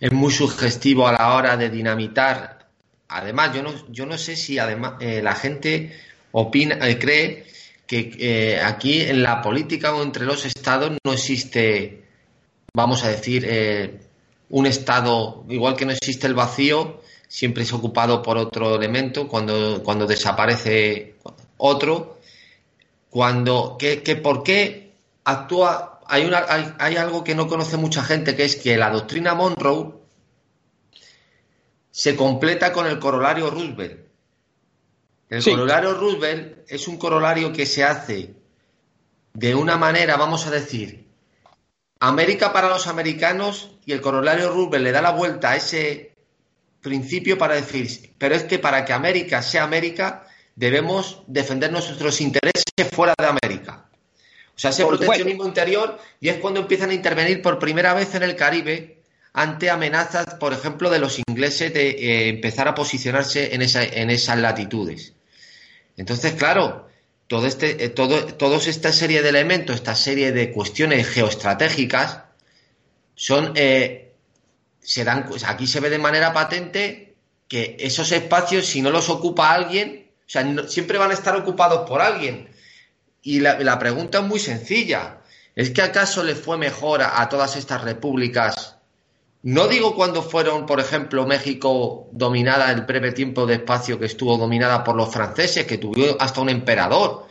es 0.00 0.10
muy 0.10 0.32
sugestivo 0.32 1.06
a 1.06 1.12
la 1.12 1.36
hora 1.36 1.56
de 1.56 1.70
dinamitar. 1.70 2.66
Además, 3.06 3.54
yo 3.54 3.62
no, 3.62 3.72
yo 3.92 4.06
no 4.06 4.18
sé 4.18 4.34
si 4.34 4.58
además 4.58 4.94
eh, 4.98 5.22
la 5.22 5.36
gente 5.36 5.92
opina, 6.32 6.84
eh, 6.88 6.98
cree 6.98 7.46
que 7.86 8.10
eh, 8.18 8.60
aquí 8.60 9.02
en 9.02 9.22
la 9.22 9.40
política 9.40 9.94
o 9.94 10.02
entre 10.02 10.24
los 10.26 10.44
estados 10.44 10.98
no 11.04 11.12
existe, 11.12 12.02
vamos 12.74 13.04
a 13.04 13.10
decir, 13.10 14.07
un 14.50 14.66
estado, 14.66 15.44
igual 15.48 15.76
que 15.76 15.84
no 15.84 15.92
existe 15.92 16.26
el 16.26 16.34
vacío, 16.34 17.00
siempre 17.26 17.62
es 17.62 17.72
ocupado 17.72 18.22
por 18.22 18.38
otro 18.38 18.76
elemento, 18.76 19.28
cuando, 19.28 19.82
cuando 19.82 20.06
desaparece 20.06 21.16
otro, 21.58 22.18
cuando, 23.10 23.76
que, 23.78 24.02
que 24.02 24.16
por 24.16 24.42
qué 24.42 24.92
actúa, 25.24 26.00
hay, 26.06 26.24
una, 26.24 26.44
hay, 26.48 26.72
hay 26.78 26.96
algo 26.96 27.22
que 27.22 27.34
no 27.34 27.46
conoce 27.46 27.76
mucha 27.76 28.02
gente, 28.02 28.34
que 28.34 28.44
es 28.44 28.56
que 28.56 28.76
la 28.76 28.90
doctrina 28.90 29.34
Monroe 29.34 29.94
se 31.90 32.16
completa 32.16 32.72
con 32.72 32.86
el 32.86 32.98
corolario 32.98 33.50
Roosevelt. 33.50 34.06
El 35.28 35.44
corolario 35.44 35.94
Roosevelt 35.94 36.64
es 36.68 36.88
un 36.88 36.96
corolario 36.96 37.52
que 37.52 37.66
se 37.66 37.84
hace 37.84 38.34
de 39.34 39.54
una 39.54 39.76
manera, 39.76 40.16
vamos 40.16 40.46
a 40.46 40.50
decir, 40.50 41.06
América 42.00 42.52
para 42.52 42.68
los 42.68 42.86
americanos 42.86 43.77
y 43.88 43.92
el 43.92 44.02
corolario 44.02 44.50
Roosevelt 44.50 44.84
le 44.84 44.92
da 44.92 45.00
la 45.00 45.12
vuelta 45.12 45.52
a 45.52 45.56
ese 45.56 46.12
principio 46.82 47.38
para 47.38 47.54
decir, 47.54 48.12
pero 48.18 48.34
es 48.34 48.44
que 48.44 48.58
para 48.58 48.84
que 48.84 48.92
América 48.92 49.40
sea 49.40 49.64
América 49.64 50.26
debemos 50.54 51.22
defender 51.26 51.72
nuestros 51.72 52.20
intereses 52.20 52.64
fuera 52.92 53.14
de 53.18 53.26
América. 53.26 53.86
O 54.54 54.58
sea, 54.58 54.72
ese 54.72 54.84
proteccionismo 54.84 55.46
interior 55.46 55.98
y 56.20 56.28
es 56.28 56.36
cuando 56.36 56.60
empiezan 56.60 56.90
a 56.90 56.94
intervenir 56.94 57.40
por 57.40 57.58
primera 57.58 57.94
vez 57.94 58.14
en 58.14 58.24
el 58.24 58.36
Caribe 58.36 58.98
ante 59.32 59.70
amenazas, 59.70 60.34
por 60.34 60.52
ejemplo, 60.52 60.90
de 60.90 60.98
los 60.98 61.18
ingleses 61.26 61.72
de 61.72 61.88
eh, 61.88 62.28
empezar 62.28 62.68
a 62.68 62.74
posicionarse 62.74 63.54
en, 63.54 63.62
esa, 63.62 63.82
en 63.82 64.10
esas 64.10 64.36
latitudes. 64.36 65.14
Entonces, 65.96 66.34
claro, 66.34 66.90
todo 67.26 67.46
este, 67.46 67.82
eh, 67.82 67.88
todo, 67.88 68.26
toda 68.34 68.58
esta 68.58 68.92
serie 68.92 69.22
de 69.22 69.30
elementos, 69.30 69.76
esta 69.76 69.94
serie 69.94 70.30
de 70.32 70.52
cuestiones 70.52 71.08
geoestratégicas, 71.08 72.27
son, 73.18 73.52
eh, 73.56 74.12
se 74.80 75.02
dan, 75.02 75.28
aquí 75.46 75.66
se 75.66 75.80
ve 75.80 75.90
de 75.90 75.98
manera 75.98 76.32
patente 76.32 77.16
que 77.48 77.76
esos 77.80 78.12
espacios, 78.12 78.66
si 78.66 78.80
no 78.80 78.90
los 78.90 79.08
ocupa 79.08 79.52
alguien, 79.52 80.10
o 80.20 80.30
sea, 80.30 80.68
siempre 80.68 80.98
van 80.98 81.10
a 81.10 81.14
estar 81.14 81.34
ocupados 81.34 81.88
por 81.88 82.00
alguien. 82.00 82.48
Y 83.22 83.40
la, 83.40 83.58
la, 83.58 83.78
pregunta 83.78 84.18
es 84.18 84.24
muy 84.24 84.38
sencilla. 84.38 85.18
¿Es 85.54 85.70
que 85.70 85.82
acaso 85.82 86.22
le 86.22 86.34
fue 86.34 86.56
mejor 86.56 87.02
a 87.02 87.28
todas 87.28 87.56
estas 87.56 87.82
repúblicas 87.82 88.78
no 89.42 89.68
digo 89.68 89.94
cuando 89.94 90.22
fueron, 90.22 90.66
por 90.66 90.80
ejemplo, 90.80 91.24
México 91.24 92.08
dominada 92.12 92.72
el 92.72 92.82
breve 92.82 93.12
tiempo 93.12 93.46
de 93.46 93.54
espacio 93.54 93.98
que 93.98 94.06
estuvo 94.06 94.36
dominada 94.36 94.82
por 94.82 94.96
los 94.96 95.10
franceses, 95.10 95.64
que 95.64 95.78
tuvieron 95.78 96.16
hasta 96.18 96.40
un 96.40 96.48
emperador, 96.50 97.26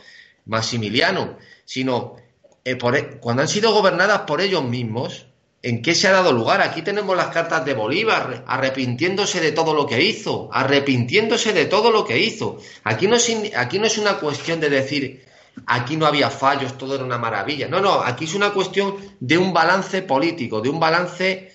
Maximiliano, 0.46 1.36
sino 1.66 2.16
eh, 2.64 2.76
por, 2.76 2.96
e, 2.96 3.18
cuando 3.20 3.42
han 3.42 3.48
sido 3.48 3.72
gobernadas 3.72 4.22
por 4.22 4.40
ellos 4.40 4.64
mismos, 4.64 5.27
¿En 5.68 5.82
qué 5.82 5.94
se 5.94 6.08
ha 6.08 6.12
dado 6.12 6.32
lugar? 6.32 6.62
Aquí 6.62 6.80
tenemos 6.80 7.14
las 7.14 7.26
cartas 7.26 7.62
de 7.62 7.74
Bolívar, 7.74 8.42
arrepintiéndose 8.46 9.38
de 9.38 9.52
todo 9.52 9.74
lo 9.74 9.84
que 9.84 10.02
hizo, 10.02 10.48
arrepintiéndose 10.50 11.52
de 11.52 11.66
todo 11.66 11.90
lo 11.90 12.06
que 12.06 12.18
hizo. 12.18 12.58
Aquí 12.84 13.06
no 13.06 13.16
es, 13.16 13.30
aquí 13.54 13.78
no 13.78 13.84
es 13.84 13.98
una 13.98 14.14
cuestión 14.18 14.60
de 14.60 14.70
decir, 14.70 15.26
aquí 15.66 15.98
no 15.98 16.06
había 16.06 16.30
fallos, 16.30 16.78
todo 16.78 16.94
era 16.94 17.04
una 17.04 17.18
maravilla. 17.18 17.68
No, 17.68 17.82
no, 17.82 18.00
aquí 18.00 18.24
es 18.24 18.34
una 18.34 18.54
cuestión 18.54 18.96
de 19.20 19.36
un 19.36 19.52
balance 19.52 20.00
político, 20.00 20.62
de 20.62 20.70
un 20.70 20.80
balance 20.80 21.52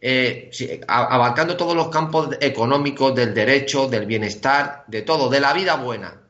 eh, 0.00 0.48
abarcando 0.86 1.56
todos 1.56 1.74
los 1.74 1.88
campos 1.88 2.36
económicos, 2.40 3.16
del 3.16 3.34
derecho, 3.34 3.88
del 3.88 4.06
bienestar, 4.06 4.84
de 4.86 5.02
todo, 5.02 5.28
de 5.28 5.40
la 5.40 5.52
vida 5.52 5.74
buena. 5.74 6.25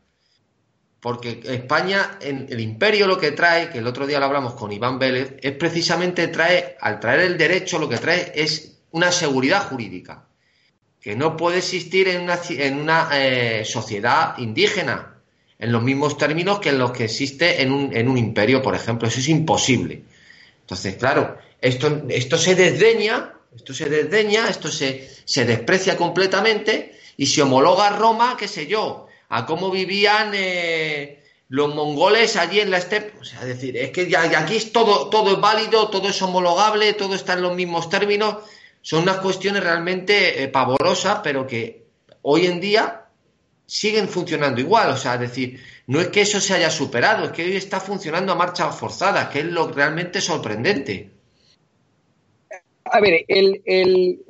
Porque 1.07 1.40
España, 1.45 2.19
en 2.21 2.49
el 2.51 2.59
imperio 2.59 3.07
lo 3.07 3.16
que 3.16 3.31
trae, 3.31 3.71
que 3.71 3.79
el 3.79 3.87
otro 3.87 4.09
día 4.09 4.19
lo 4.19 4.25
hablamos 4.25 4.55
con 4.55 4.73
Iván 4.73 4.99
Vélez, 4.99 5.37
es 5.40 5.53
precisamente 5.53 6.27
trae, 6.27 6.77
al 6.81 6.99
traer 6.99 7.21
el 7.21 7.38
derecho, 7.38 7.79
lo 7.79 7.88
que 7.88 7.99
trae 7.99 8.33
es 8.35 8.73
una 8.90 9.12
seguridad 9.12 9.69
jurídica, 9.69 10.25
que 11.01 11.14
no 11.14 11.37
puede 11.37 11.59
existir 11.59 12.09
en 12.09 12.23
una, 12.23 12.40
en 12.49 12.81
una 12.81 13.09
eh, 13.12 13.64
sociedad 13.64 14.37
indígena, 14.38 15.14
en 15.61 15.71
los 15.71 15.81
mismos 15.81 16.19
términos 16.19 16.59
que 16.59 16.71
en 16.71 16.79
los 16.81 16.90
que 16.90 17.05
existe 17.05 17.62
en 17.62 17.71
un, 17.71 17.97
en 17.97 18.09
un 18.09 18.19
imperio, 18.19 18.61
por 18.61 18.75
ejemplo. 18.75 19.07
Eso 19.07 19.21
es 19.21 19.29
imposible. 19.29 20.03
Entonces, 20.62 20.97
claro, 20.97 21.38
esto, 21.61 22.03
esto 22.09 22.37
se 22.37 22.57
desdeña, 22.57 23.33
esto 23.55 23.73
se 23.73 23.88
desdeña, 23.88 24.49
esto 24.49 24.73
se, 24.73 25.09
se 25.25 25.45
desprecia 25.45 25.97
completamente 25.97 26.99
y 27.16 27.27
se 27.27 27.42
homologa 27.42 27.87
a 27.87 27.97
Roma, 27.97 28.37
qué 28.37 28.49
sé 28.49 28.66
yo, 28.66 29.06
a 29.29 29.47
cómo 29.47 29.71
vivían 29.71 30.33
eh, 30.35 31.23
los 31.49 31.75
mongoles 31.75 32.37
allí 32.37 32.61
en 32.61 32.71
la 32.71 32.79
estepa. 32.79 33.19
O 33.21 33.25
sea, 33.25 33.41
es 33.43 33.49
decir, 33.49 33.77
es 33.77 33.91
que 33.91 34.09
ya, 34.09 34.23
aquí 34.39 34.57
es 34.57 34.73
todo, 34.73 35.09
todo 35.09 35.35
es 35.35 35.41
válido, 35.41 35.89
todo 35.89 36.09
es 36.09 36.21
homologable, 36.23 36.93
todo 36.95 37.15
está 37.15 37.35
en 37.35 37.43
los 37.43 37.55
mismos 37.55 37.89
términos. 37.89 38.37
Son 38.83 39.03
unas 39.03 39.19
cuestiones 39.19 39.62
realmente 39.62 40.43
eh, 40.43 40.49
pavorosas, 40.49 41.21
pero 41.23 41.47
que 41.47 41.87
hoy 42.23 42.47
en 42.47 42.61
día 42.61 43.07
siguen 43.67 44.09
funcionando 44.09 44.61
igual. 44.61 44.91
O 44.91 44.97
sea, 44.97 45.15
es 45.15 45.21
decir, 45.21 45.61
no 45.87 46.01
es 46.01 46.09
que 46.09 46.23
eso 46.23 46.41
se 46.41 46.55
haya 46.55 46.71
superado, 46.71 47.27
es 47.27 47.33
que 47.33 47.45
hoy 47.45 47.57
está 47.57 47.81
funcionando 47.81 48.33
a 48.33 48.37
marcha 48.37 48.71
forzada, 48.71 49.29
que 49.29 49.41
es 49.41 49.47
lo 49.47 49.69
realmente 49.69 50.21
sorprendente. 50.21 51.11
A 52.85 53.01
ver, 53.01 53.25
el, 53.27 53.62
el, 53.65 54.25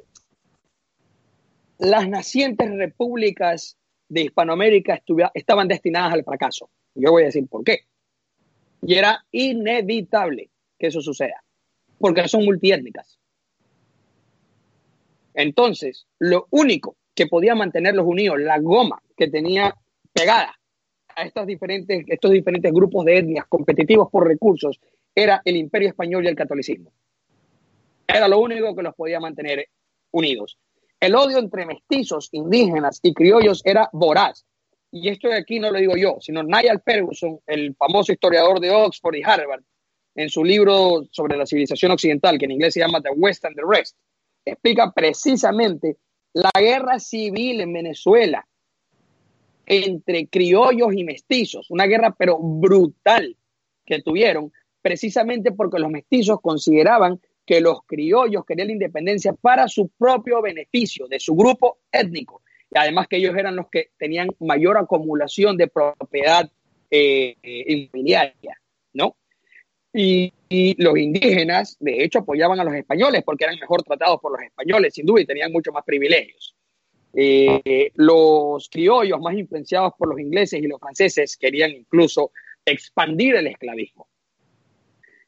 las 1.78 2.08
nacientes 2.08 2.70
repúblicas 2.74 3.76
de 4.08 4.22
Hispanoamérica 4.22 5.02
estaban 5.34 5.68
destinadas 5.68 6.12
al 6.12 6.24
fracaso. 6.24 6.70
Yo 6.94 7.10
voy 7.10 7.22
a 7.22 7.26
decir 7.26 7.46
por 7.48 7.64
qué. 7.64 7.80
Y 8.82 8.94
era 8.94 9.24
inevitable 9.32 10.50
que 10.78 10.88
eso 10.88 11.00
suceda, 11.00 11.42
porque 11.98 12.28
son 12.28 12.44
multiétnicas. 12.44 13.18
Entonces, 15.34 16.06
lo 16.18 16.46
único 16.50 16.96
que 17.14 17.26
podía 17.26 17.54
mantenerlos 17.54 18.06
unidos, 18.06 18.38
la 18.40 18.58
goma 18.58 19.02
que 19.16 19.28
tenía 19.28 19.74
pegada 20.12 20.54
a 21.14 21.24
estos 21.24 21.46
diferentes, 21.46 22.04
estos 22.06 22.30
diferentes 22.30 22.72
grupos 22.72 23.04
de 23.04 23.18
etnias 23.18 23.46
competitivos 23.46 24.10
por 24.10 24.26
recursos, 24.26 24.80
era 25.14 25.40
el 25.44 25.56
imperio 25.56 25.88
español 25.88 26.24
y 26.24 26.28
el 26.28 26.36
catolicismo. 26.36 26.92
Era 28.06 28.28
lo 28.28 28.38
único 28.38 28.74
que 28.74 28.82
los 28.82 28.94
podía 28.94 29.18
mantener 29.18 29.68
unidos. 30.10 30.58
El 31.06 31.14
odio 31.14 31.38
entre 31.38 31.66
mestizos, 31.66 32.30
indígenas 32.32 32.98
y 33.00 33.14
criollos 33.14 33.62
era 33.64 33.88
voraz. 33.92 34.44
Y 34.90 35.08
esto 35.08 35.28
de 35.28 35.36
aquí 35.36 35.60
no 35.60 35.70
lo 35.70 35.78
digo 35.78 35.96
yo, 35.96 36.16
sino 36.18 36.42
Niall 36.42 36.82
Ferguson, 36.84 37.38
el 37.46 37.76
famoso 37.76 38.10
historiador 38.10 38.58
de 38.58 38.72
Oxford 38.72 39.14
y 39.14 39.22
Harvard, 39.22 39.62
en 40.16 40.28
su 40.28 40.42
libro 40.42 41.06
sobre 41.12 41.36
la 41.36 41.46
civilización 41.46 41.92
occidental, 41.92 42.36
que 42.36 42.46
en 42.46 42.50
inglés 42.50 42.74
se 42.74 42.80
llama 42.80 43.00
The 43.00 43.10
West 43.10 43.44
and 43.44 43.54
the 43.54 43.62
Rest, 43.64 43.96
explica 44.44 44.90
precisamente 44.90 45.96
la 46.32 46.50
guerra 46.58 46.98
civil 46.98 47.60
en 47.60 47.72
Venezuela 47.72 48.44
entre 49.64 50.26
criollos 50.26 50.92
y 50.92 51.04
mestizos, 51.04 51.70
una 51.70 51.86
guerra 51.86 52.16
pero 52.18 52.36
brutal 52.40 53.36
que 53.84 54.02
tuvieron, 54.02 54.52
precisamente 54.82 55.52
porque 55.52 55.78
los 55.78 55.92
mestizos 55.92 56.40
consideraban 56.40 57.20
que 57.46 57.60
los 57.60 57.78
criollos 57.86 58.44
querían 58.44 58.68
la 58.68 58.74
independencia 58.74 59.32
para 59.32 59.68
su 59.68 59.88
propio 59.90 60.42
beneficio, 60.42 61.06
de 61.06 61.20
su 61.20 61.34
grupo 61.36 61.78
étnico. 61.92 62.42
Y 62.70 62.76
además 62.76 63.06
que 63.06 63.18
ellos 63.18 63.36
eran 63.36 63.54
los 63.54 63.68
que 63.70 63.90
tenían 63.96 64.28
mayor 64.40 64.76
acumulación 64.76 65.56
de 65.56 65.68
propiedad 65.68 66.50
eh, 66.90 67.36
inmobiliaria, 67.42 68.60
¿no? 68.92 69.16
Y, 69.92 70.32
los 70.78 70.96
indígenas, 70.98 71.76
de 71.80 72.04
hecho, 72.04 72.20
apoyaban 72.20 72.60
a 72.60 72.64
los 72.64 72.74
españoles 72.74 73.22
porque 73.24 73.44
eran 73.44 73.58
mejor 73.58 73.82
tratados 73.82 74.20
por 74.20 74.32
los 74.32 74.42
españoles, 74.42 74.94
sin 74.94 75.06
duda, 75.06 75.22
y 75.22 75.26
tenían 75.26 75.50
mucho 75.50 75.72
más 75.72 75.84
privilegios. 75.84 76.54
Eh, 77.14 77.90
los 77.94 78.68
criollos, 78.68 79.20
más 79.20 79.34
influenciados 79.34 79.94
por 79.98 80.08
los 80.08 80.20
ingleses 80.20 80.62
y 80.62 80.66
los 80.66 80.78
franceses, 80.78 81.36
querían 81.36 81.72
incluso 81.72 82.30
expandir 82.64 83.36
el 83.36 83.46
esclavismo 83.46 84.06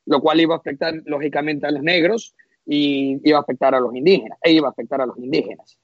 lo 0.09 0.21
cual 0.21 0.40
iba 0.40 0.55
a 0.55 0.59
afectar 0.59 0.94
lógicamente 1.05 1.66
a 1.66 1.71
los 1.71 1.83
negros 1.83 2.35
y 2.64 3.21
iba 3.29 3.38
a 3.38 3.42
afectar 3.42 3.75
a 3.75 3.81
los 3.81 3.94
indígenas, 3.94 4.38
e 4.42 4.53
iba 4.53 4.68
a 4.68 4.71
afectar 4.71 5.01
a 5.01 5.07
los 5.07 5.18
indígenas. 5.18 5.79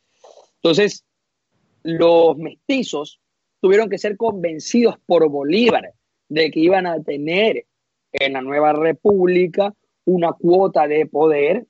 Entonces, 0.57 1.05
los 1.83 2.37
mestizos 2.39 3.21
tuvieron 3.61 3.91
que 3.91 3.99
ser 3.99 4.17
convencidos 4.17 4.97
por 5.07 5.29
Bolívar 5.29 5.93
de 6.29 6.51
que 6.51 6.61
iban 6.61 6.87
a 6.87 7.03
tener 7.03 7.67
en 8.13 8.33
la 8.33 8.41
nueva 8.41 8.73
república 8.73 9.75
una 10.07 10.33
cuota 10.33 10.87
de 10.87 11.07
poder 11.07 11.67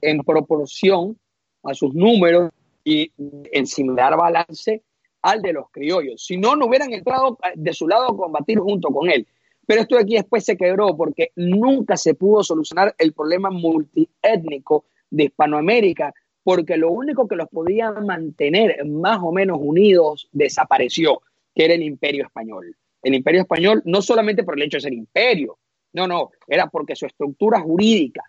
en 0.00 0.22
proporción 0.22 1.18
a 1.64 1.74
sus 1.74 1.94
números 1.94 2.52
y 2.84 3.10
en 3.16 3.66
similar 3.66 4.16
balance 4.16 4.82
al 5.22 5.42
de 5.42 5.52
los 5.52 5.68
criollos. 5.72 6.24
Si 6.24 6.36
no, 6.36 6.54
no 6.54 6.66
hubieran 6.66 6.92
entrado 6.92 7.38
de 7.56 7.72
su 7.72 7.88
lado 7.88 8.06
a 8.06 8.16
combatir 8.16 8.58
junto 8.58 8.88
con 8.90 9.10
él. 9.10 9.26
Pero 9.68 9.82
esto 9.82 9.96
de 9.96 10.02
aquí 10.02 10.14
después 10.14 10.46
se 10.46 10.56
quebró 10.56 10.96
porque 10.96 11.30
nunca 11.36 11.98
se 11.98 12.14
pudo 12.14 12.42
solucionar 12.42 12.94
el 12.96 13.12
problema 13.12 13.50
multiétnico 13.50 14.86
de 15.10 15.24
Hispanoamérica, 15.24 16.14
porque 16.42 16.78
lo 16.78 16.90
único 16.90 17.28
que 17.28 17.36
los 17.36 17.50
podía 17.50 17.92
mantener 17.92 18.82
más 18.86 19.18
o 19.22 19.30
menos 19.30 19.58
unidos 19.60 20.26
desapareció, 20.32 21.20
que 21.54 21.66
era 21.66 21.74
el 21.74 21.82
imperio 21.82 22.24
español. 22.24 22.74
El 23.02 23.12
imperio 23.12 23.42
español 23.42 23.82
no 23.84 24.00
solamente 24.00 24.42
por 24.42 24.56
el 24.56 24.62
hecho 24.62 24.78
de 24.78 24.84
ser 24.84 24.94
imperio, 24.94 25.58
no, 25.92 26.08
no, 26.08 26.30
era 26.46 26.68
porque 26.68 26.96
su 26.96 27.04
estructura 27.04 27.60
jurídica, 27.60 28.22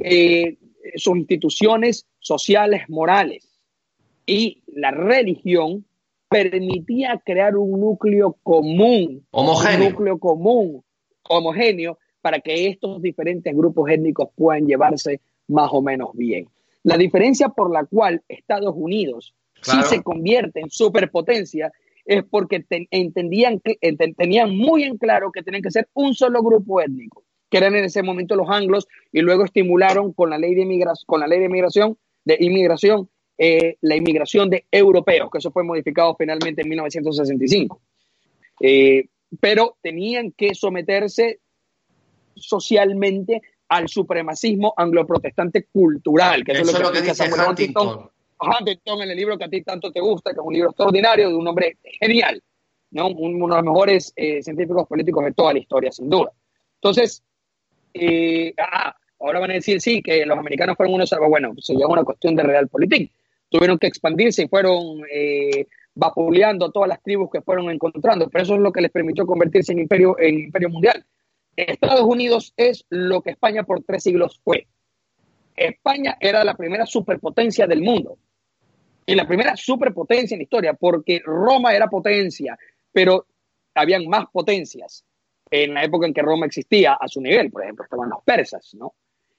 eh, 0.00 0.58
sus 0.96 1.16
instituciones 1.16 2.04
sociales, 2.18 2.82
morales 2.90 3.48
y 4.26 4.62
la 4.66 4.90
religión 4.90 5.86
permitía 6.30 7.20
crear 7.24 7.56
un 7.56 7.80
núcleo 7.80 8.36
común, 8.44 9.26
homogéneo. 9.32 9.78
un 9.78 9.92
núcleo 9.92 10.18
común, 10.18 10.84
homogéneo, 11.28 11.98
para 12.22 12.38
que 12.38 12.68
estos 12.68 13.02
diferentes 13.02 13.54
grupos 13.54 13.90
étnicos 13.90 14.28
puedan 14.36 14.66
llevarse 14.66 15.20
más 15.48 15.70
o 15.72 15.82
menos 15.82 16.10
bien. 16.14 16.46
La 16.84 16.96
diferencia 16.96 17.48
por 17.48 17.72
la 17.72 17.84
cual 17.84 18.22
Estados 18.28 18.72
Unidos 18.76 19.34
sí 19.60 19.76
se 19.82 20.02
convierte 20.02 20.60
en 20.60 20.70
superpotencia 20.70 21.72
es 22.06 22.22
porque 22.24 22.64
entendían 22.90 23.60
que 23.60 23.76
tenían 24.16 24.56
muy 24.56 24.84
en 24.84 24.98
claro 24.98 25.32
que 25.32 25.42
tenían 25.42 25.62
que 25.62 25.70
ser 25.70 25.88
un 25.94 26.14
solo 26.14 26.42
grupo 26.42 26.80
étnico, 26.80 27.24
que 27.50 27.58
eran 27.58 27.74
en 27.74 27.84
ese 27.84 28.02
momento 28.02 28.36
los 28.36 28.48
anglos 28.48 28.86
y 29.12 29.20
luego 29.20 29.44
estimularon 29.44 30.12
con 30.12 30.30
la 30.30 30.38
ley 30.38 30.54
de 30.54 30.84
con 31.06 31.20
la 31.20 31.26
ley 31.26 31.40
de 31.40 31.46
inmigración, 31.46 31.98
de 32.24 32.36
inmigración 32.40 33.10
eh, 33.42 33.78
la 33.80 33.96
inmigración 33.96 34.50
de 34.50 34.66
europeos, 34.70 35.30
que 35.32 35.38
eso 35.38 35.50
fue 35.50 35.64
modificado 35.64 36.14
finalmente 36.14 36.60
en 36.60 36.68
1965. 36.68 37.80
Eh, 38.60 39.08
pero 39.40 39.78
tenían 39.80 40.32
que 40.32 40.54
someterse 40.54 41.40
socialmente 42.34 43.40
al 43.66 43.88
supremacismo 43.88 44.74
anglo-protestante 44.76 45.64
cultural, 45.72 46.44
que 46.44 46.52
eso, 46.52 46.64
es 46.64 46.80
lo 46.80 46.92
que, 46.92 47.00
dice 47.00 47.14
Samuel 47.14 47.48
Huntington. 47.48 48.10
Huntington. 48.38 49.00
en 49.00 49.10
el 49.10 49.16
libro 49.16 49.38
que 49.38 49.44
a 49.44 49.48
ti 49.48 49.62
tanto 49.62 49.90
te 49.90 50.00
gusta, 50.00 50.34
que 50.34 50.40
es 50.40 50.46
un 50.46 50.52
libro 50.52 50.68
extraordinario 50.68 51.30
de 51.30 51.34
un 51.34 51.48
hombre 51.48 51.78
genial, 51.98 52.42
¿no? 52.90 53.08
uno 53.08 53.46
de 53.46 53.62
los 53.62 53.64
mejores 53.64 54.12
eh, 54.16 54.42
científicos 54.42 54.86
políticos 54.86 55.24
de 55.24 55.32
toda 55.32 55.54
la 55.54 55.60
historia, 55.60 55.90
sin 55.90 56.10
duda. 56.10 56.30
Entonces, 56.74 57.22
ah, 58.58 58.94
ahora 59.18 59.40
van 59.40 59.52
a 59.52 59.54
decir 59.54 59.80
sí, 59.80 60.02
que 60.02 60.26
los 60.26 60.36
americanos 60.36 60.76
fueron 60.76 60.96
unos, 60.96 61.10
bueno, 61.26 61.54
se 61.58 61.72
llama 61.72 61.94
una 61.94 62.04
cuestión 62.04 62.36
de 62.36 62.42
realpolitik 62.42 63.10
tuvieron 63.50 63.78
que 63.78 63.88
expandirse 63.88 64.44
y 64.44 64.48
fueron 64.48 65.02
eh, 65.12 65.66
vapuleando 65.94 66.70
todas 66.70 66.88
las 66.88 67.02
tribus 67.02 67.30
que 67.30 67.42
fueron 67.42 67.70
encontrando, 67.70 68.28
pero 68.30 68.42
eso 68.44 68.54
es 68.54 68.60
lo 68.60 68.72
que 68.72 68.80
les 68.80 68.90
permitió 68.90 69.26
convertirse 69.26 69.72
en 69.72 69.80
imperio, 69.80 70.18
en 70.18 70.38
imperio 70.38 70.70
mundial. 70.70 71.04
Estados 71.56 72.02
Unidos 72.02 72.54
es 72.56 72.86
lo 72.88 73.22
que 73.22 73.30
España 73.30 73.64
por 73.64 73.82
tres 73.82 74.04
siglos 74.04 74.40
fue. 74.42 74.66
España 75.56 76.16
era 76.20 76.42
la 76.44 76.54
primera 76.54 76.86
superpotencia 76.86 77.66
del 77.66 77.82
mundo 77.82 78.16
y 79.04 79.14
la 79.14 79.26
primera 79.26 79.56
superpotencia 79.56 80.34
en 80.34 80.42
historia, 80.42 80.74
porque 80.74 81.20
Roma 81.24 81.74
era 81.74 81.88
potencia, 81.88 82.56
pero 82.92 83.26
habían 83.74 84.06
más 84.06 84.26
potencias 84.32 85.04
en 85.50 85.74
la 85.74 85.82
época 85.82 86.06
en 86.06 86.14
que 86.14 86.22
Roma 86.22 86.46
existía 86.46 86.94
a 86.94 87.08
su 87.08 87.20
nivel. 87.20 87.50
Por 87.50 87.62
ejemplo, 87.62 87.84
estaban 87.84 88.08
los 88.08 88.22
persas, 88.24 88.72
¿no? 88.74 88.94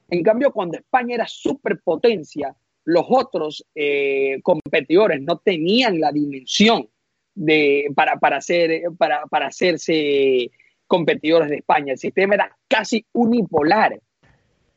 En 0.10 0.22
cambio, 0.24 0.52
cuando 0.52 0.78
España 0.78 1.16
era 1.16 1.26
superpotencia, 1.26 2.54
los 2.86 3.06
otros 3.08 3.66
eh, 3.76 4.40
competidores 4.44 5.22
no 5.22 5.38
tenían 5.38 6.00
la 6.00 6.12
dimensión 6.12 6.90
de, 7.36 7.92
para, 7.96 8.18
para, 8.20 8.38
hacer, 8.38 8.84
para, 8.98 9.26
para 9.28 9.48
hacerse 9.48 10.52
competidores 10.88 11.50
de 11.50 11.58
España. 11.58 11.94
El 11.94 12.00
sistema 12.00 12.36
era 12.36 12.58
casi 12.68 13.06
unipolar. 13.14 14.00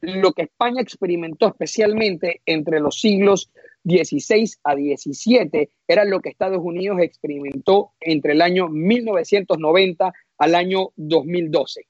Lo 0.00 0.32
que 0.32 0.42
España 0.42 0.82
experimentó 0.82 1.48
especialmente 1.48 2.42
entre 2.44 2.78
los 2.78 3.00
siglos 3.00 3.50
16 3.84 4.60
a 4.64 4.74
17 4.74 5.70
era 5.86 6.04
lo 6.04 6.20
que 6.20 6.30
Estados 6.30 6.60
Unidos 6.62 6.98
experimentó 7.00 7.92
entre 8.00 8.32
el 8.32 8.42
año 8.42 8.68
1990 8.68 10.12
al 10.38 10.54
año 10.54 10.90
2012, 10.96 11.86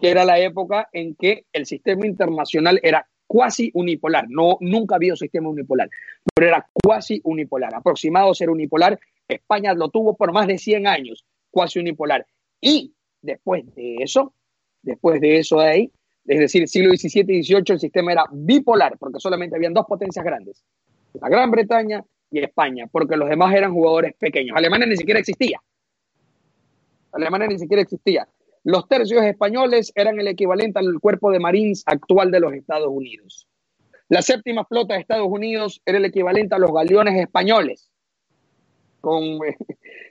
que 0.00 0.10
era 0.10 0.24
la 0.24 0.38
época 0.38 0.88
en 0.92 1.14
que 1.14 1.46
el 1.52 1.66
sistema 1.66 2.06
internacional 2.06 2.80
era 2.82 3.08
cuasi 3.26 3.70
unipolar. 3.74 4.26
No, 4.28 4.58
nunca 4.60 4.94
ha 4.94 4.96
habido 4.96 5.16
sistema 5.16 5.48
unipolar, 5.48 5.88
pero 6.34 6.48
era 6.48 6.66
cuasi 6.72 7.20
unipolar, 7.24 7.74
aproximado 7.74 8.30
a 8.30 8.34
ser 8.34 8.50
unipolar. 8.50 8.98
España 9.28 9.74
lo 9.74 9.88
tuvo 9.88 10.16
por 10.16 10.32
más 10.32 10.46
de 10.46 10.58
100 10.58 10.86
años, 10.86 11.24
cuasi 11.50 11.78
unipolar. 11.78 12.26
Y 12.60 12.94
después 13.20 13.64
de 13.74 13.96
eso, 14.00 14.34
después 14.82 15.20
de 15.20 15.38
eso 15.38 15.60
de 15.60 15.68
ahí, 15.68 15.92
es 16.26 16.38
decir, 16.38 16.68
siglo 16.68 16.94
XVII 16.94 17.36
y 17.36 17.42
XVIII 17.42 17.64
el 17.68 17.80
sistema 17.80 18.12
era 18.12 18.24
bipolar, 18.30 18.96
porque 18.98 19.18
solamente 19.18 19.56
habían 19.56 19.74
dos 19.74 19.86
potencias 19.86 20.24
grandes, 20.24 20.64
la 21.14 21.28
Gran 21.28 21.50
Bretaña 21.50 22.04
y 22.30 22.38
España, 22.40 22.86
porque 22.90 23.16
los 23.16 23.28
demás 23.28 23.54
eran 23.54 23.72
jugadores 23.72 24.14
pequeños. 24.16 24.56
Alemania 24.56 24.86
ni 24.86 24.96
siquiera 24.96 25.20
existía. 25.20 25.60
Alemania 27.12 27.48
ni 27.48 27.58
siquiera 27.58 27.82
existía. 27.82 28.26
Los 28.64 28.86
tercios 28.88 29.24
españoles 29.24 29.92
eran 29.94 30.20
el 30.20 30.28
equivalente 30.28 30.78
al 30.78 31.00
cuerpo 31.00 31.30
de 31.30 31.40
Marines 31.40 31.82
actual 31.86 32.30
de 32.30 32.40
los 32.40 32.52
Estados 32.52 32.88
Unidos. 32.88 33.48
La 34.08 34.22
séptima 34.22 34.64
flota 34.64 34.94
de 34.94 35.00
Estados 35.00 35.28
Unidos 35.28 35.80
era 35.84 35.98
el 35.98 36.04
equivalente 36.04 36.54
a 36.54 36.58
los 36.58 36.72
galeones 36.72 37.20
españoles. 37.20 37.90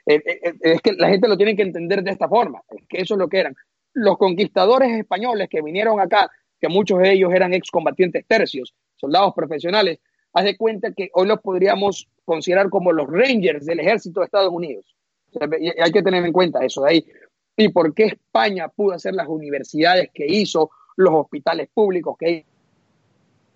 Eh, 0.08 0.16
eh, 0.26 0.40
eh, 0.44 0.54
es 0.62 0.82
que 0.82 0.94
la 0.94 1.10
gente 1.10 1.28
lo 1.28 1.38
tiene 1.38 1.56
que 1.56 1.62
entender 1.62 2.02
de 2.02 2.10
esta 2.10 2.28
forma, 2.28 2.64
es 2.70 2.88
que 2.90 3.02
eso 3.02 3.14
es 3.14 3.20
lo 3.20 3.30
que 3.30 3.38
eran 3.38 3.56
los 3.94 4.18
conquistadores 4.18 4.92
españoles 4.98 5.48
que 5.48 5.62
vinieron 5.62 6.00
acá, 6.00 6.28
que 6.60 6.68
muchos 6.70 7.00
de 7.00 7.12
ellos 7.12 7.32
eran 7.32 7.54
excombatientes 7.54 8.26
tercios, 8.28 8.74
soldados 8.96 9.36
profesionales, 9.36 10.00
haz 10.34 10.44
de 10.46 10.58
cuenta 10.58 10.92
que 10.92 11.12
hoy 11.14 11.28
los 11.28 11.40
podríamos 11.42 12.08
considerar 12.26 12.72
como 12.72 12.92
los 12.92 13.08
Rangers 13.08 13.68
del 13.68 13.80
ejército 13.80 14.22
de 14.22 14.26
Estados 14.26 14.52
Unidos. 14.52 14.96
hay 15.40 15.92
que 15.92 16.02
tener 16.02 16.26
en 16.26 16.34
cuenta 16.34 16.66
eso 16.66 16.82
de 16.82 16.90
ahí. 16.90 17.06
¿Y 17.58 17.70
por 17.70 17.94
qué 17.94 18.06
España 18.06 18.70
pudo 18.70 18.94
hacer 18.94 19.14
las 19.14 19.28
universidades 19.28 20.10
que 20.14 20.26
hizo, 20.26 20.72
los 20.96 21.14
hospitales 21.14 21.70
públicos 21.74 22.16
que 22.18 22.46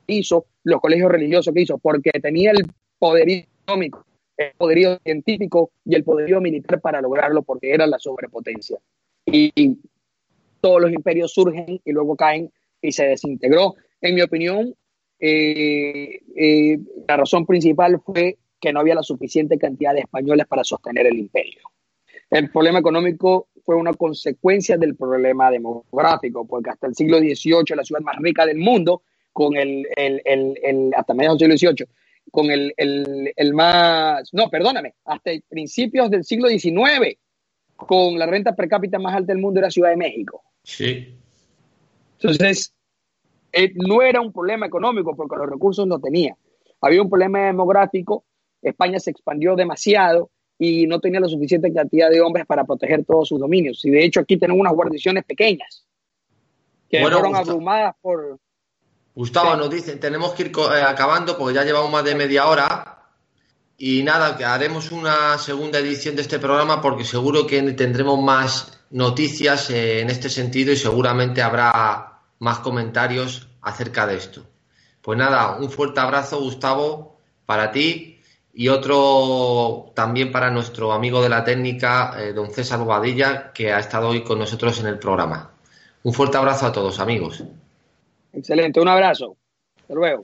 hizo, 0.07 0.45
los 0.63 0.81
colegios 0.81 1.11
religiosos 1.11 1.53
que 1.53 1.61
hizo? 1.61 1.77
Porque 1.77 2.11
tenía 2.11 2.51
el 2.51 2.67
poderío 2.99 3.45
económico, 3.63 4.05
el 4.37 4.51
poderío 4.57 4.99
científico 4.99 5.71
y 5.85 5.95
el 5.95 6.03
poderío 6.03 6.41
militar 6.41 6.81
para 6.81 7.01
lograrlo, 7.01 7.41
porque 7.41 7.71
era 7.71 7.87
la 7.87 7.99
sobrepotencia. 7.99 8.77
Y 9.25 9.77
todos 10.61 10.81
los 10.81 10.91
imperios 10.91 11.31
surgen 11.33 11.79
y 11.83 11.91
luego 11.91 12.15
caen 12.15 12.51
y 12.81 12.91
se 12.91 13.05
desintegró. 13.05 13.75
En 14.01 14.15
mi 14.15 14.21
opinión, 14.21 14.75
eh, 15.19 16.19
eh, 16.35 16.79
la 17.07 17.17
razón 17.17 17.45
principal 17.45 18.01
fue 18.03 18.37
que 18.59 18.73
no 18.73 18.79
había 18.79 18.95
la 18.95 19.03
suficiente 19.03 19.57
cantidad 19.57 19.93
de 19.93 20.01
españoles 20.01 20.47
para 20.47 20.63
sostener 20.63 21.07
el 21.07 21.17
imperio. 21.17 21.61
El 22.29 22.49
problema 22.49 22.79
económico 22.79 23.47
fue 23.65 23.75
una 23.75 23.93
consecuencia 23.93 24.77
del 24.77 24.95
problema 24.95 25.49
demográfico, 25.49 26.45
porque 26.45 26.69
hasta 26.69 26.87
el 26.87 26.95
siglo 26.95 27.17
XVIII, 27.17 27.75
la 27.75 27.83
ciudad 27.83 28.01
más 28.01 28.15
rica 28.19 28.45
del 28.45 28.59
mundo, 28.59 29.01
con 29.33 29.57
el, 29.57 29.87
el, 29.97 30.21
el, 30.23 30.91
hasta 30.95 31.13
mediados 31.13 31.39
del 31.39 31.57
siglo 31.57 31.73
XVIII, 31.73 31.87
con 32.31 32.51
el, 32.51 32.73
el, 32.77 33.53
más, 33.53 34.31
no, 34.33 34.49
perdóname, 34.49 34.93
hasta 35.05 35.31
principios 35.49 36.11
del 36.11 36.23
siglo 36.23 36.47
XIX, 36.47 37.17
con 37.75 38.17
la 38.19 38.27
renta 38.27 38.55
per 38.55 38.69
cápita 38.69 38.99
más 38.99 39.15
alta 39.15 39.33
del 39.33 39.41
mundo 39.41 39.59
era 39.59 39.71
Ciudad 39.71 39.89
de 39.89 39.97
México. 39.97 40.43
Sí. 40.63 41.15
Entonces, 42.19 42.73
eh, 43.51 43.73
no 43.75 44.01
era 44.01 44.21
un 44.21 44.31
problema 44.31 44.67
económico 44.67 45.15
porque 45.15 45.35
los 45.37 45.49
recursos 45.49 45.87
no 45.87 45.99
tenía. 45.99 46.37
Había 46.81 47.01
un 47.01 47.09
problema 47.09 47.47
demográfico, 47.47 48.25
España 48.61 48.99
se 48.99 49.11
expandió 49.11 49.55
demasiado 49.55 50.29
y 50.57 50.87
no 50.87 50.99
tenía 50.99 51.19
la 51.19 51.27
suficiente 51.27 51.73
cantidad 51.73 52.09
de 52.09 52.21
hombres 52.21 52.45
para 52.45 52.63
proteger 52.63 53.03
todos 53.05 53.27
sus 53.27 53.39
dominios. 53.39 53.83
Y 53.85 53.91
de 53.91 54.05
hecho 54.05 54.21
aquí 54.21 54.37
tenemos 54.37 54.61
unas 54.61 54.73
guarniciones 54.73 55.25
pequeñas 55.25 55.85
que 56.89 57.01
fueron 57.01 57.35
abrumadas 57.35 57.95
por... 58.01 58.39
Gustavo 59.13 59.55
nos 59.55 59.69
dice, 59.69 59.95
tenemos 59.95 60.33
que 60.33 60.43
ir 60.43 60.51
eh, 60.57 60.81
acabando 60.85 61.37
porque 61.37 61.55
ya 61.55 61.63
llevamos 61.63 61.91
más 61.91 62.03
de 62.03 62.15
media 62.15 62.47
hora. 62.47 62.91
Y 63.77 64.03
nada, 64.03 64.37
que 64.37 64.45
haremos 64.45 64.91
una 64.91 65.37
segunda 65.37 65.79
edición 65.79 66.15
de 66.15 66.21
este 66.21 66.39
programa 66.39 66.81
porque 66.81 67.03
seguro 67.03 67.45
que 67.45 67.61
tendremos 67.73 68.21
más 68.21 68.85
noticias 68.89 69.69
en 69.69 70.09
este 70.09 70.29
sentido 70.29 70.71
y 70.71 70.77
seguramente 70.77 71.41
habrá 71.41 72.21
más 72.39 72.59
comentarios 72.59 73.49
acerca 73.61 74.07
de 74.07 74.15
esto. 74.15 74.45
Pues 75.01 75.17
nada, 75.17 75.57
un 75.57 75.69
fuerte 75.69 75.99
abrazo, 75.99 76.39
Gustavo, 76.39 77.17
para 77.45 77.71
ti 77.71 78.14
y 78.55 78.69
otro 78.69 79.91
también 79.93 80.31
para 80.31 80.49
nuestro 80.49 80.93
amigo 80.93 81.21
de 81.21 81.27
la 81.27 81.43
técnica, 81.43 82.15
eh, 82.17 82.31
don 82.31 82.49
César 82.51 82.79
Bobadilla, 82.79 83.51
que 83.51 83.73
ha 83.73 83.79
estado 83.79 84.07
hoy 84.07 84.23
con 84.23 84.39
nosotros 84.39 84.79
en 84.79 84.87
el 84.87 84.97
programa. 84.97 85.51
Un 86.03 86.13
fuerte 86.13 86.37
abrazo 86.37 86.65
a 86.65 86.71
todos, 86.71 86.99
amigos. 86.99 87.43
Excelente, 88.31 88.79
un 88.79 88.87
abrazo. 88.87 89.35
Hasta 89.77 89.93
luego. 89.93 90.23